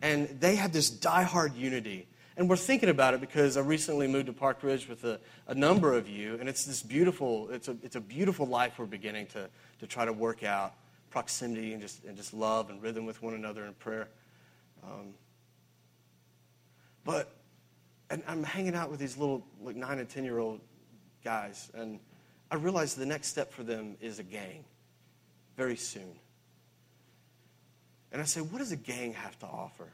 And 0.01 0.27
they 0.39 0.55
have 0.55 0.73
this 0.73 0.89
die-hard 0.89 1.55
unity. 1.55 2.07
And 2.35 2.49
we're 2.49 2.57
thinking 2.57 2.89
about 2.89 3.13
it 3.13 3.21
because 3.21 3.57
I 3.57 3.61
recently 3.61 4.07
moved 4.07 4.25
to 4.25 4.33
Park 4.33 4.63
Ridge 4.63 4.89
with 4.89 5.03
a, 5.03 5.19
a 5.47 5.53
number 5.53 5.93
of 5.93 6.09
you, 6.09 6.37
and 6.39 6.49
it's 6.49 6.65
this 6.65 6.81
beautiful, 6.81 7.49
it's 7.51 7.67
a, 7.67 7.77
it's 7.83 7.95
a 7.95 8.01
beautiful 8.01 8.47
life 8.47 8.79
we're 8.79 8.85
beginning 8.87 9.27
to, 9.27 9.47
to 9.79 9.85
try 9.85 10.05
to 10.05 10.13
work 10.13 10.43
out 10.43 10.73
proximity 11.11 11.73
and 11.73 11.81
just, 11.81 12.03
and 12.05 12.17
just 12.17 12.33
love 12.33 12.71
and 12.71 12.81
rhythm 12.81 13.05
with 13.05 13.21
one 13.21 13.35
another 13.35 13.65
in 13.65 13.73
prayer. 13.75 14.07
Um, 14.83 15.13
but 17.03 17.35
and 18.09 18.21
I'm 18.27 18.43
hanging 18.43 18.75
out 18.75 18.91
with 18.91 18.99
these 18.99 19.17
little 19.17 19.45
like 19.61 19.75
nine 19.75 19.99
and 19.99 20.09
ten 20.09 20.23
year 20.23 20.39
old 20.39 20.59
guys, 21.23 21.71
and 21.73 21.99
I 22.51 22.55
realize 22.55 22.93
the 22.95 23.05
next 23.05 23.27
step 23.27 23.53
for 23.53 23.63
them 23.63 23.95
is 24.01 24.19
a 24.19 24.23
gang 24.23 24.65
very 25.55 25.77
soon. 25.77 26.19
And 28.11 28.21
I 28.21 28.25
say, 28.25 28.41
what 28.41 28.59
does 28.59 28.73
a 28.73 28.77
gang 28.77 29.13
have 29.13 29.39
to 29.39 29.45
offer? 29.45 29.87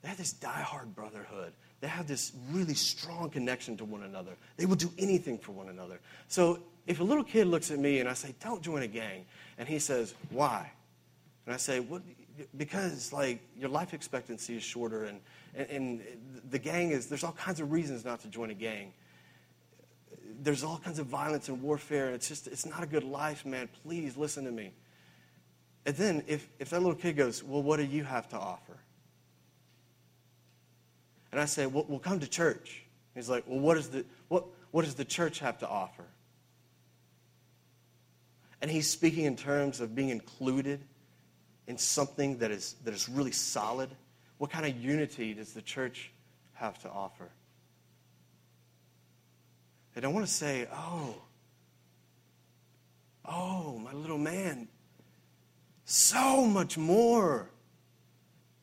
They 0.00 0.08
have 0.08 0.16
this 0.16 0.32
die-hard 0.32 0.94
brotherhood. 0.94 1.52
They 1.82 1.88
have 1.88 2.06
this 2.06 2.30
really 2.52 2.74
strong 2.74 3.28
connection 3.28 3.76
to 3.78 3.84
one 3.84 4.04
another. 4.04 4.30
They 4.56 4.66
will 4.66 4.76
do 4.76 4.92
anything 4.98 5.36
for 5.36 5.50
one 5.50 5.68
another. 5.68 5.98
So 6.28 6.60
if 6.86 7.00
a 7.00 7.02
little 7.02 7.24
kid 7.24 7.48
looks 7.48 7.72
at 7.72 7.78
me 7.80 7.98
and 7.98 8.08
I 8.08 8.14
say, 8.14 8.36
don't 8.40 8.62
join 8.62 8.82
a 8.82 8.86
gang, 8.86 9.26
and 9.58 9.68
he 9.68 9.80
says, 9.80 10.14
why? 10.30 10.70
And 11.44 11.52
I 11.52 11.58
say, 11.58 11.80
what? 11.80 12.02
Because 12.56 13.12
like 13.12 13.40
your 13.58 13.68
life 13.68 13.94
expectancy 13.94 14.56
is 14.56 14.62
shorter, 14.62 15.06
and, 15.06 15.20
and, 15.56 15.68
and 15.70 16.02
the 16.50 16.58
gang 16.60 16.92
is, 16.92 17.08
there's 17.08 17.24
all 17.24 17.32
kinds 17.32 17.58
of 17.58 17.72
reasons 17.72 18.04
not 18.04 18.20
to 18.20 18.28
join 18.28 18.50
a 18.50 18.54
gang. 18.54 18.92
There's 20.40 20.62
all 20.62 20.78
kinds 20.78 21.00
of 21.00 21.06
violence 21.06 21.48
and 21.48 21.60
warfare. 21.60 22.06
And 22.06 22.14
it's 22.14 22.28
just, 22.28 22.46
it's 22.46 22.64
not 22.64 22.84
a 22.84 22.86
good 22.86 23.04
life, 23.04 23.44
man. 23.44 23.68
Please 23.82 24.16
listen 24.16 24.44
to 24.44 24.52
me. 24.52 24.72
And 25.84 25.96
then 25.96 26.22
if, 26.28 26.48
if 26.60 26.70
that 26.70 26.80
little 26.80 26.94
kid 26.94 27.16
goes, 27.16 27.42
well, 27.42 27.60
what 27.60 27.78
do 27.78 27.82
you 27.82 28.04
have 28.04 28.28
to 28.28 28.36
offer? 28.36 28.78
And 31.32 31.40
I 31.40 31.46
say, 31.46 31.66
well, 31.66 31.86
we'll 31.88 31.98
come 31.98 32.20
to 32.20 32.28
church. 32.28 32.84
He's 33.14 33.28
like, 33.28 33.44
well, 33.46 33.58
what, 33.58 33.78
is 33.78 33.88
the, 33.88 34.04
what, 34.28 34.44
what 34.70 34.84
does 34.84 34.94
the 34.94 35.04
church 35.04 35.40
have 35.40 35.58
to 35.58 35.68
offer? 35.68 36.04
And 38.60 38.70
he's 38.70 38.88
speaking 38.88 39.24
in 39.24 39.36
terms 39.36 39.80
of 39.80 39.94
being 39.94 40.10
included 40.10 40.80
in 41.66 41.78
something 41.78 42.38
that 42.38 42.50
is, 42.50 42.76
that 42.84 42.94
is 42.94 43.08
really 43.08 43.32
solid. 43.32 43.90
What 44.38 44.50
kind 44.50 44.66
of 44.66 44.76
unity 44.76 45.34
does 45.34 45.52
the 45.52 45.62
church 45.62 46.12
have 46.54 46.80
to 46.82 46.90
offer? 46.90 47.28
And 49.96 50.04
I 50.04 50.08
want 50.08 50.26
to 50.26 50.32
say, 50.32 50.68
oh, 50.72 51.14
oh, 53.24 53.78
my 53.78 53.92
little 53.92 54.18
man, 54.18 54.68
so 55.84 56.46
much 56.46 56.78
more 56.78 57.50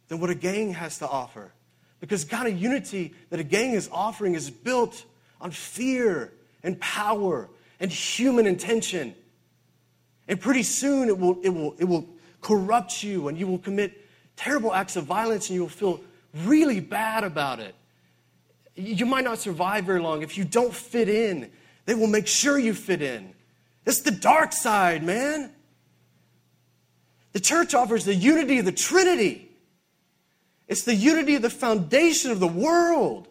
than 0.08 0.20
what 0.20 0.30
a 0.30 0.36
gang 0.36 0.74
has 0.74 1.00
to 1.00 1.08
offer. 1.08 1.52
Because 2.00 2.24
kind 2.24 2.48
of 2.48 2.60
unity 2.60 3.14
that 3.30 3.40
a 3.40 3.44
gang 3.44 3.74
is 3.74 3.90
offering 3.92 4.36
is 4.36 4.50
built 4.50 5.04
on 5.42 5.52
fear 5.52 6.34
and 6.64 6.80
power 6.80 7.50
and 7.80 7.92
human 7.92 8.46
intention. 8.46 9.16
And 10.28 10.40
pretty 10.40 10.64
soon 10.64 11.10
it 11.10 11.18
will, 11.18 11.40
it 11.44 11.50
will, 11.50 11.76
it 11.78 11.86
will 11.86 12.08
corrupt 12.42 13.04
you 13.04 13.28
and 13.28 13.38
you 13.38 13.48
will 13.48 13.58
commit 13.58 14.06
terrible 14.36 14.74
acts 14.74 14.96
of 14.96 15.06
violence 15.06 15.50
and 15.50 15.56
you 15.56 15.62
will 15.62 15.70
feel 15.70 16.00
really 16.46 16.80
bad 16.80 17.24
about 17.24 17.60
it. 17.60 17.76
You 18.76 19.06
might 19.06 19.26
not 19.26 19.40
survive 19.40 19.84
very 19.84 20.00
long 20.00 20.22
if 20.22 20.38
you 20.38 20.46
don't 20.46 20.74
fit 20.74 21.10
in. 21.10 21.52
They 21.86 21.96
will 21.96 22.08
make 22.08 22.28
sure 22.28 22.58
you 22.58 22.74
fit 22.74 23.02
in. 23.02 23.34
It's 23.86 24.02
the 24.02 24.12
dark 24.12 24.54
side, 24.54 25.04
man. 25.04 25.52
The 27.34 27.40
church 27.40 27.74
offers 27.74 28.06
the 28.06 28.16
unity 28.16 28.60
of 28.60 28.66
the 28.66 28.72
Trinity. 28.72 29.49
It's 30.70 30.84
the 30.84 30.94
unity 30.94 31.36
of 31.36 31.42
the 31.42 31.50
foundation 31.50 32.30
of 32.30 32.40
the 32.40 32.48
world. 32.48 33.28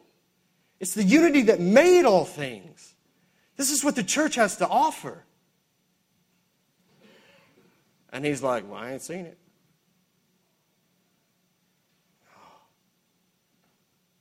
It's 0.80 0.92
the 0.92 1.04
unity 1.04 1.42
that 1.42 1.60
made 1.60 2.04
all 2.04 2.24
things. 2.24 2.94
This 3.56 3.70
is 3.70 3.84
what 3.84 3.94
the 3.94 4.02
church 4.02 4.34
has 4.34 4.56
to 4.56 4.68
offer. 4.68 5.24
And 8.12 8.24
he's 8.24 8.42
like, 8.42 8.68
Well, 8.68 8.80
I 8.80 8.92
ain't 8.92 9.02
seen 9.02 9.24
it. 9.24 9.38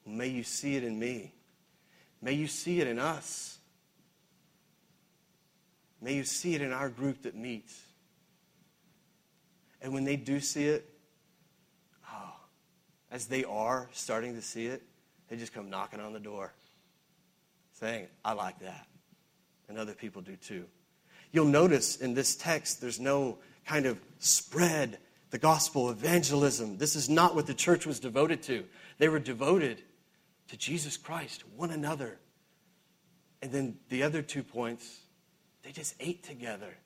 May 0.06 0.27
you 0.27 0.43
see 0.43 0.75
it 0.75 0.84
in 0.84 0.97
me. 0.97 1.34
May 2.21 2.34
you 2.34 2.47
see 2.47 2.80
it 2.82 2.88
in 2.88 2.99
us. 2.99 3.58
May 6.01 6.13
you 6.13 6.23
see 6.23 6.53
it 6.53 6.62
in 6.62 6.71
our 6.71 6.89
group 6.89 7.23
that 7.23 7.36
meets. 7.36 7.82
And 9.82 9.91
when 9.91 10.03
they 10.03 10.15
do 10.15 10.39
see 10.39 10.65
it, 10.67 10.96
as 13.12 13.28
they 13.28 13.43
are 13.43 13.89
starting 13.93 14.36
to 14.36 14.41
see 14.41 14.67
it, 14.67 14.84
they 15.28 15.38
just 15.38 15.54
come 15.54 15.70
knocking 15.70 16.00
on 16.00 16.13
the 16.13 16.20
door 16.20 16.54
saying, 17.74 18.08
I 18.26 18.34
like 18.34 18.60
that. 18.60 18.88
And 19.70 19.78
other 19.78 19.93
people 19.93 20.22
do 20.22 20.36
too. 20.36 20.65
You'll 21.32 21.46
notice 21.46 21.98
in 21.98 22.13
this 22.13 22.36
text, 22.36 22.82
there's 22.82 23.00
no 23.00 23.38
kind 23.65 23.86
of 23.86 24.00
spread 24.20 24.98
the 25.30 25.38
gospel, 25.38 25.89
evangelism. 25.89 26.78
This 26.78 26.96
is 26.96 27.10
not 27.10 27.36
what 27.36 27.48
the 27.48 27.54
church 27.54 27.86
was 27.86 28.00
devoted 28.00 28.41
to. 28.43 28.63
They 28.98 29.10
were 29.10 29.20
devoted 29.20 29.84
to 30.48 30.58
Jesus 30.58 30.96
Christ, 30.96 31.43
one 31.56 31.72
another. 31.72 32.17
And 33.41 33.52
then 33.52 33.78
the 33.89 34.04
other 34.04 34.22
two 34.22 34.41
points, 34.41 35.02
they 35.63 35.72
just 35.72 35.96
ate 36.00 36.24
together. 36.24 36.78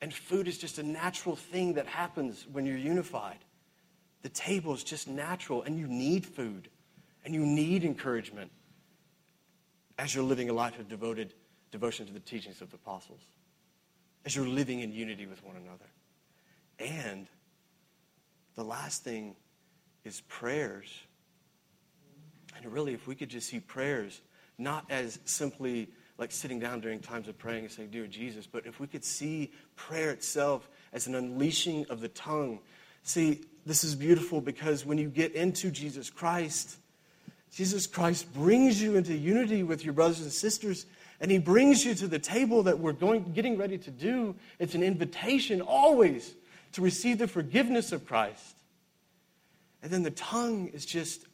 And 0.00 0.12
food 0.12 0.48
is 0.48 0.58
just 0.58 0.78
a 0.78 0.82
natural 0.82 1.36
thing 1.36 1.74
that 1.74 1.86
happens 1.86 2.46
when 2.50 2.64
you're 2.64 2.78
unified. 2.78 3.38
The 4.22 4.28
table 4.28 4.74
is 4.74 4.82
just 4.82 5.08
natural, 5.08 5.62
and 5.62 5.78
you 5.78 5.86
need 5.86 6.26
food, 6.26 6.68
and 7.24 7.34
you 7.34 7.44
need 7.44 7.84
encouragement 7.84 8.50
as 9.98 10.14
you're 10.14 10.24
living 10.24 10.48
a 10.48 10.52
life 10.52 10.78
of 10.78 10.88
devoted 10.88 11.34
devotion 11.70 12.06
to 12.06 12.12
the 12.12 12.20
teachings 12.20 12.60
of 12.60 12.70
the 12.70 12.76
apostles, 12.76 13.20
as 14.24 14.34
you're 14.34 14.46
living 14.46 14.80
in 14.80 14.92
unity 14.92 15.26
with 15.26 15.44
one 15.44 15.56
another. 15.56 15.86
And 16.78 17.26
the 18.54 18.64
last 18.64 19.04
thing 19.04 19.36
is 20.04 20.20
prayers. 20.22 20.88
And 22.56 22.72
really, 22.72 22.94
if 22.94 23.06
we 23.06 23.14
could 23.14 23.28
just 23.28 23.48
see 23.48 23.60
prayers 23.60 24.20
not 24.58 24.84
as 24.90 25.18
simply 25.24 25.88
like 26.18 26.32
sitting 26.32 26.58
down 26.58 26.80
during 26.80 26.98
times 26.98 27.28
of 27.28 27.38
praying 27.38 27.64
and 27.64 27.72
saying, 27.72 27.90
Dear 27.90 28.06
Jesus, 28.06 28.46
but 28.46 28.66
if 28.66 28.80
we 28.80 28.88
could 28.88 29.04
see 29.04 29.52
prayer 29.76 30.10
itself 30.10 30.68
as 30.92 31.06
an 31.06 31.14
unleashing 31.14 31.86
of 31.88 32.00
the 32.00 32.08
tongue. 32.08 32.58
See, 33.04 33.42
this 33.68 33.84
is 33.84 33.94
beautiful 33.94 34.40
because 34.40 34.86
when 34.86 34.96
you 34.96 35.10
get 35.10 35.34
into 35.34 35.70
Jesus 35.70 36.08
Christ, 36.08 36.78
Jesus 37.52 37.86
Christ 37.86 38.32
brings 38.32 38.80
you 38.80 38.96
into 38.96 39.14
unity 39.14 39.62
with 39.62 39.84
your 39.84 39.92
brothers 39.92 40.20
and 40.20 40.32
sisters, 40.32 40.86
and 41.20 41.30
he 41.30 41.38
brings 41.38 41.84
you 41.84 41.94
to 41.96 42.06
the 42.06 42.18
table 42.18 42.62
that 42.62 42.78
we're 42.78 42.92
going, 42.92 43.32
getting 43.32 43.58
ready 43.58 43.76
to 43.76 43.90
do. 43.90 44.34
It's 44.58 44.74
an 44.74 44.82
invitation 44.82 45.60
always 45.60 46.34
to 46.72 46.80
receive 46.80 47.18
the 47.18 47.28
forgiveness 47.28 47.92
of 47.92 48.06
Christ. 48.06 48.56
And 49.82 49.92
then 49.92 50.02
the 50.02 50.12
tongue 50.12 50.68
is 50.68 50.86
just 50.86 51.26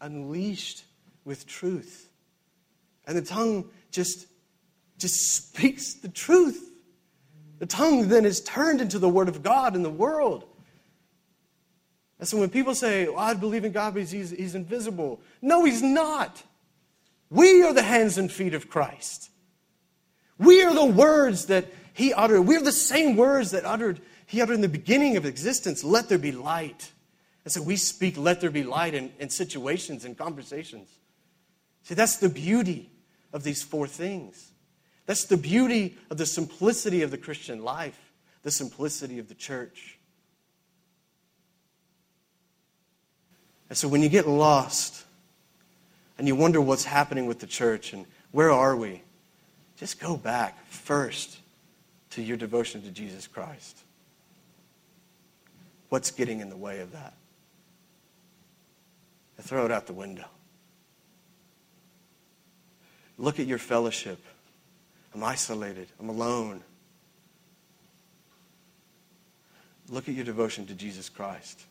unleashed 0.00 0.84
with 1.24 1.48
truth. 1.48 2.08
And 3.08 3.16
the 3.18 3.22
tongue 3.22 3.68
just, 3.90 4.26
just 4.98 5.34
speaks 5.34 5.94
the 5.94 6.08
truth. 6.08 6.70
The 7.58 7.66
tongue 7.66 8.06
then 8.06 8.24
is 8.24 8.40
turned 8.40 8.80
into 8.80 9.00
the 9.00 9.08
Word 9.08 9.28
of 9.28 9.42
God 9.42 9.74
in 9.74 9.82
the 9.82 9.90
world. 9.90 10.44
And 12.22 12.28
so 12.28 12.38
when 12.38 12.50
people 12.50 12.76
say, 12.76 13.08
well, 13.08 13.18
I 13.18 13.34
believe 13.34 13.64
in 13.64 13.72
God, 13.72 13.94
but 13.94 14.04
he's, 14.04 14.30
he's 14.30 14.54
invisible. 14.54 15.20
No, 15.40 15.64
he's 15.64 15.82
not. 15.82 16.44
We 17.30 17.64
are 17.64 17.72
the 17.72 17.82
hands 17.82 18.16
and 18.16 18.30
feet 18.30 18.54
of 18.54 18.70
Christ. 18.70 19.28
We 20.38 20.62
are 20.62 20.72
the 20.72 20.84
words 20.84 21.46
that 21.46 21.66
he 21.94 22.14
uttered. 22.14 22.42
We're 22.42 22.62
the 22.62 22.70
same 22.70 23.16
words 23.16 23.50
that 23.50 23.64
uttered, 23.64 24.00
he 24.24 24.40
uttered 24.40 24.52
in 24.52 24.60
the 24.60 24.68
beginning 24.68 25.16
of 25.16 25.26
existence, 25.26 25.82
let 25.82 26.08
there 26.08 26.16
be 26.16 26.30
light. 26.30 26.92
And 27.44 27.50
so 27.50 27.60
we 27.60 27.74
speak, 27.74 28.16
let 28.16 28.40
there 28.40 28.50
be 28.50 28.62
light 28.62 28.94
in, 28.94 29.12
in 29.18 29.28
situations 29.28 30.04
and 30.04 30.16
conversations. 30.16 30.90
See, 31.82 31.96
that's 31.96 32.18
the 32.18 32.28
beauty 32.28 32.92
of 33.32 33.42
these 33.42 33.64
four 33.64 33.88
things. 33.88 34.52
That's 35.06 35.24
the 35.24 35.36
beauty 35.36 35.98
of 36.08 36.18
the 36.18 36.26
simplicity 36.26 37.02
of 37.02 37.10
the 37.10 37.18
Christian 37.18 37.64
life, 37.64 38.12
the 38.44 38.52
simplicity 38.52 39.18
of 39.18 39.26
the 39.26 39.34
church. 39.34 39.98
And 43.72 43.76
so 43.78 43.88
when 43.88 44.02
you 44.02 44.10
get 44.10 44.28
lost 44.28 45.02
and 46.18 46.28
you 46.28 46.36
wonder 46.36 46.60
what's 46.60 46.84
happening 46.84 47.24
with 47.24 47.38
the 47.38 47.46
church 47.46 47.94
and 47.94 48.04
where 48.30 48.50
are 48.50 48.76
we, 48.76 49.00
just 49.78 49.98
go 49.98 50.14
back 50.14 50.62
first 50.66 51.38
to 52.10 52.20
your 52.20 52.36
devotion 52.36 52.82
to 52.82 52.90
Jesus 52.90 53.26
Christ. 53.26 53.78
What's 55.88 56.10
getting 56.10 56.40
in 56.40 56.50
the 56.50 56.56
way 56.56 56.80
of 56.80 56.92
that? 56.92 57.14
And 59.38 59.46
throw 59.46 59.64
it 59.64 59.72
out 59.72 59.86
the 59.86 59.94
window. 59.94 60.26
Look 63.16 63.40
at 63.40 63.46
your 63.46 63.56
fellowship. 63.56 64.22
I'm 65.14 65.24
isolated. 65.24 65.88
I'm 65.98 66.10
alone. 66.10 66.60
Look 69.88 70.10
at 70.10 70.14
your 70.14 70.26
devotion 70.26 70.66
to 70.66 70.74
Jesus 70.74 71.08
Christ 71.08 71.64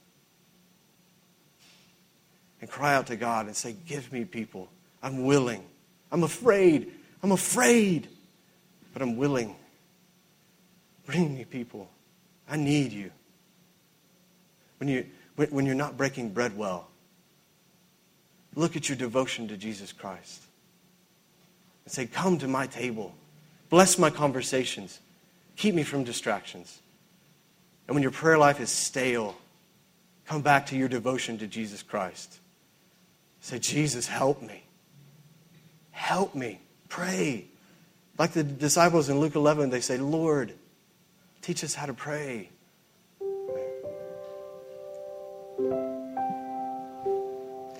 and 2.62 2.70
cry 2.70 2.94
out 2.94 3.08
to 3.08 3.16
God 3.16 3.48
and 3.48 3.56
say, 3.56 3.76
Give 3.86 4.12
me 4.14 4.24
people. 4.24 4.70
I'm 5.04 5.26
willing. 5.26 5.64
I'm 6.12 6.24
afraid. 6.24 6.92
I'm 7.24 7.32
afraid. 7.32 8.08
But 8.94 9.02
I'm 9.02 9.18
willing. 9.18 9.56
Bring 11.06 11.36
me 11.36 11.44
people. 11.46 11.90
I 12.48 12.58
need 12.58 12.92
you. 12.92 13.12
When, 14.78 14.88
you, 14.88 15.06
when 15.36 15.66
you're 15.66 15.76
not 15.76 15.98
breaking 15.98 16.30
bread 16.30 16.56
well, 16.56 16.88
look 18.56 18.76
at 18.76 18.90
your 18.90 18.98
devotion 18.98 19.48
to 19.48 19.58
Jesus 19.58 19.92
Christ 19.92 20.44
and 21.86 21.92
say, 21.92 22.06
Come 22.06 22.38
to 22.40 22.48
my 22.48 22.68
table. 22.68 23.14
Bless 23.70 23.98
my 23.98 24.10
conversations. 24.10 25.00
Keep 25.56 25.76
me 25.76 25.84
from 25.84 26.04
distractions. 26.04 26.80
And 27.88 27.96
when 27.96 28.04
your 28.04 28.12
prayer 28.12 28.38
life 28.38 28.60
is 28.60 28.70
stale, 28.70 29.36
come 30.26 30.42
back 30.42 30.68
to 30.68 30.76
your 30.76 30.90
devotion 30.90 31.38
to 31.40 31.48
Jesus 31.48 31.82
Christ. 31.82 32.41
Say, 33.42 33.60
Jesus, 33.60 34.08
help 34.08 34.42
me. 34.42 34.64
Help 35.92 36.34
me. 36.36 36.60
Pray. 36.90 37.46
Like 38.18 38.32
the 38.32 38.44
disciples 38.44 39.10
in 39.10 39.20
Luke 39.20 39.36
11, 39.36 39.72
they 39.72 39.82
say, 39.82 39.98
Lord, 39.98 40.54
teach 41.42 41.64
us 41.64 41.74
how 41.74 41.88
to 41.88 41.94
pray. 41.94 42.50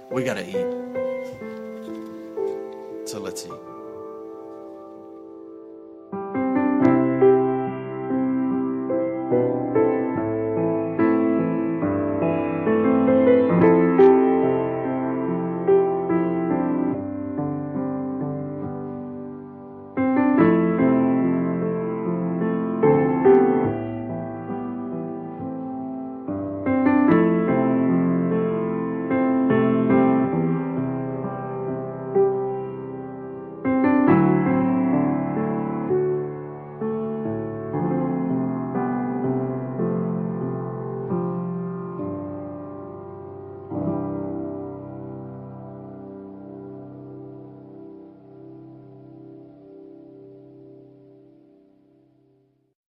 We 0.10 0.24
got 0.24 0.34
to 0.34 0.46
eat. 0.46 0.68
So 3.08 3.20
let's 3.20 3.46
eat. 3.46 3.71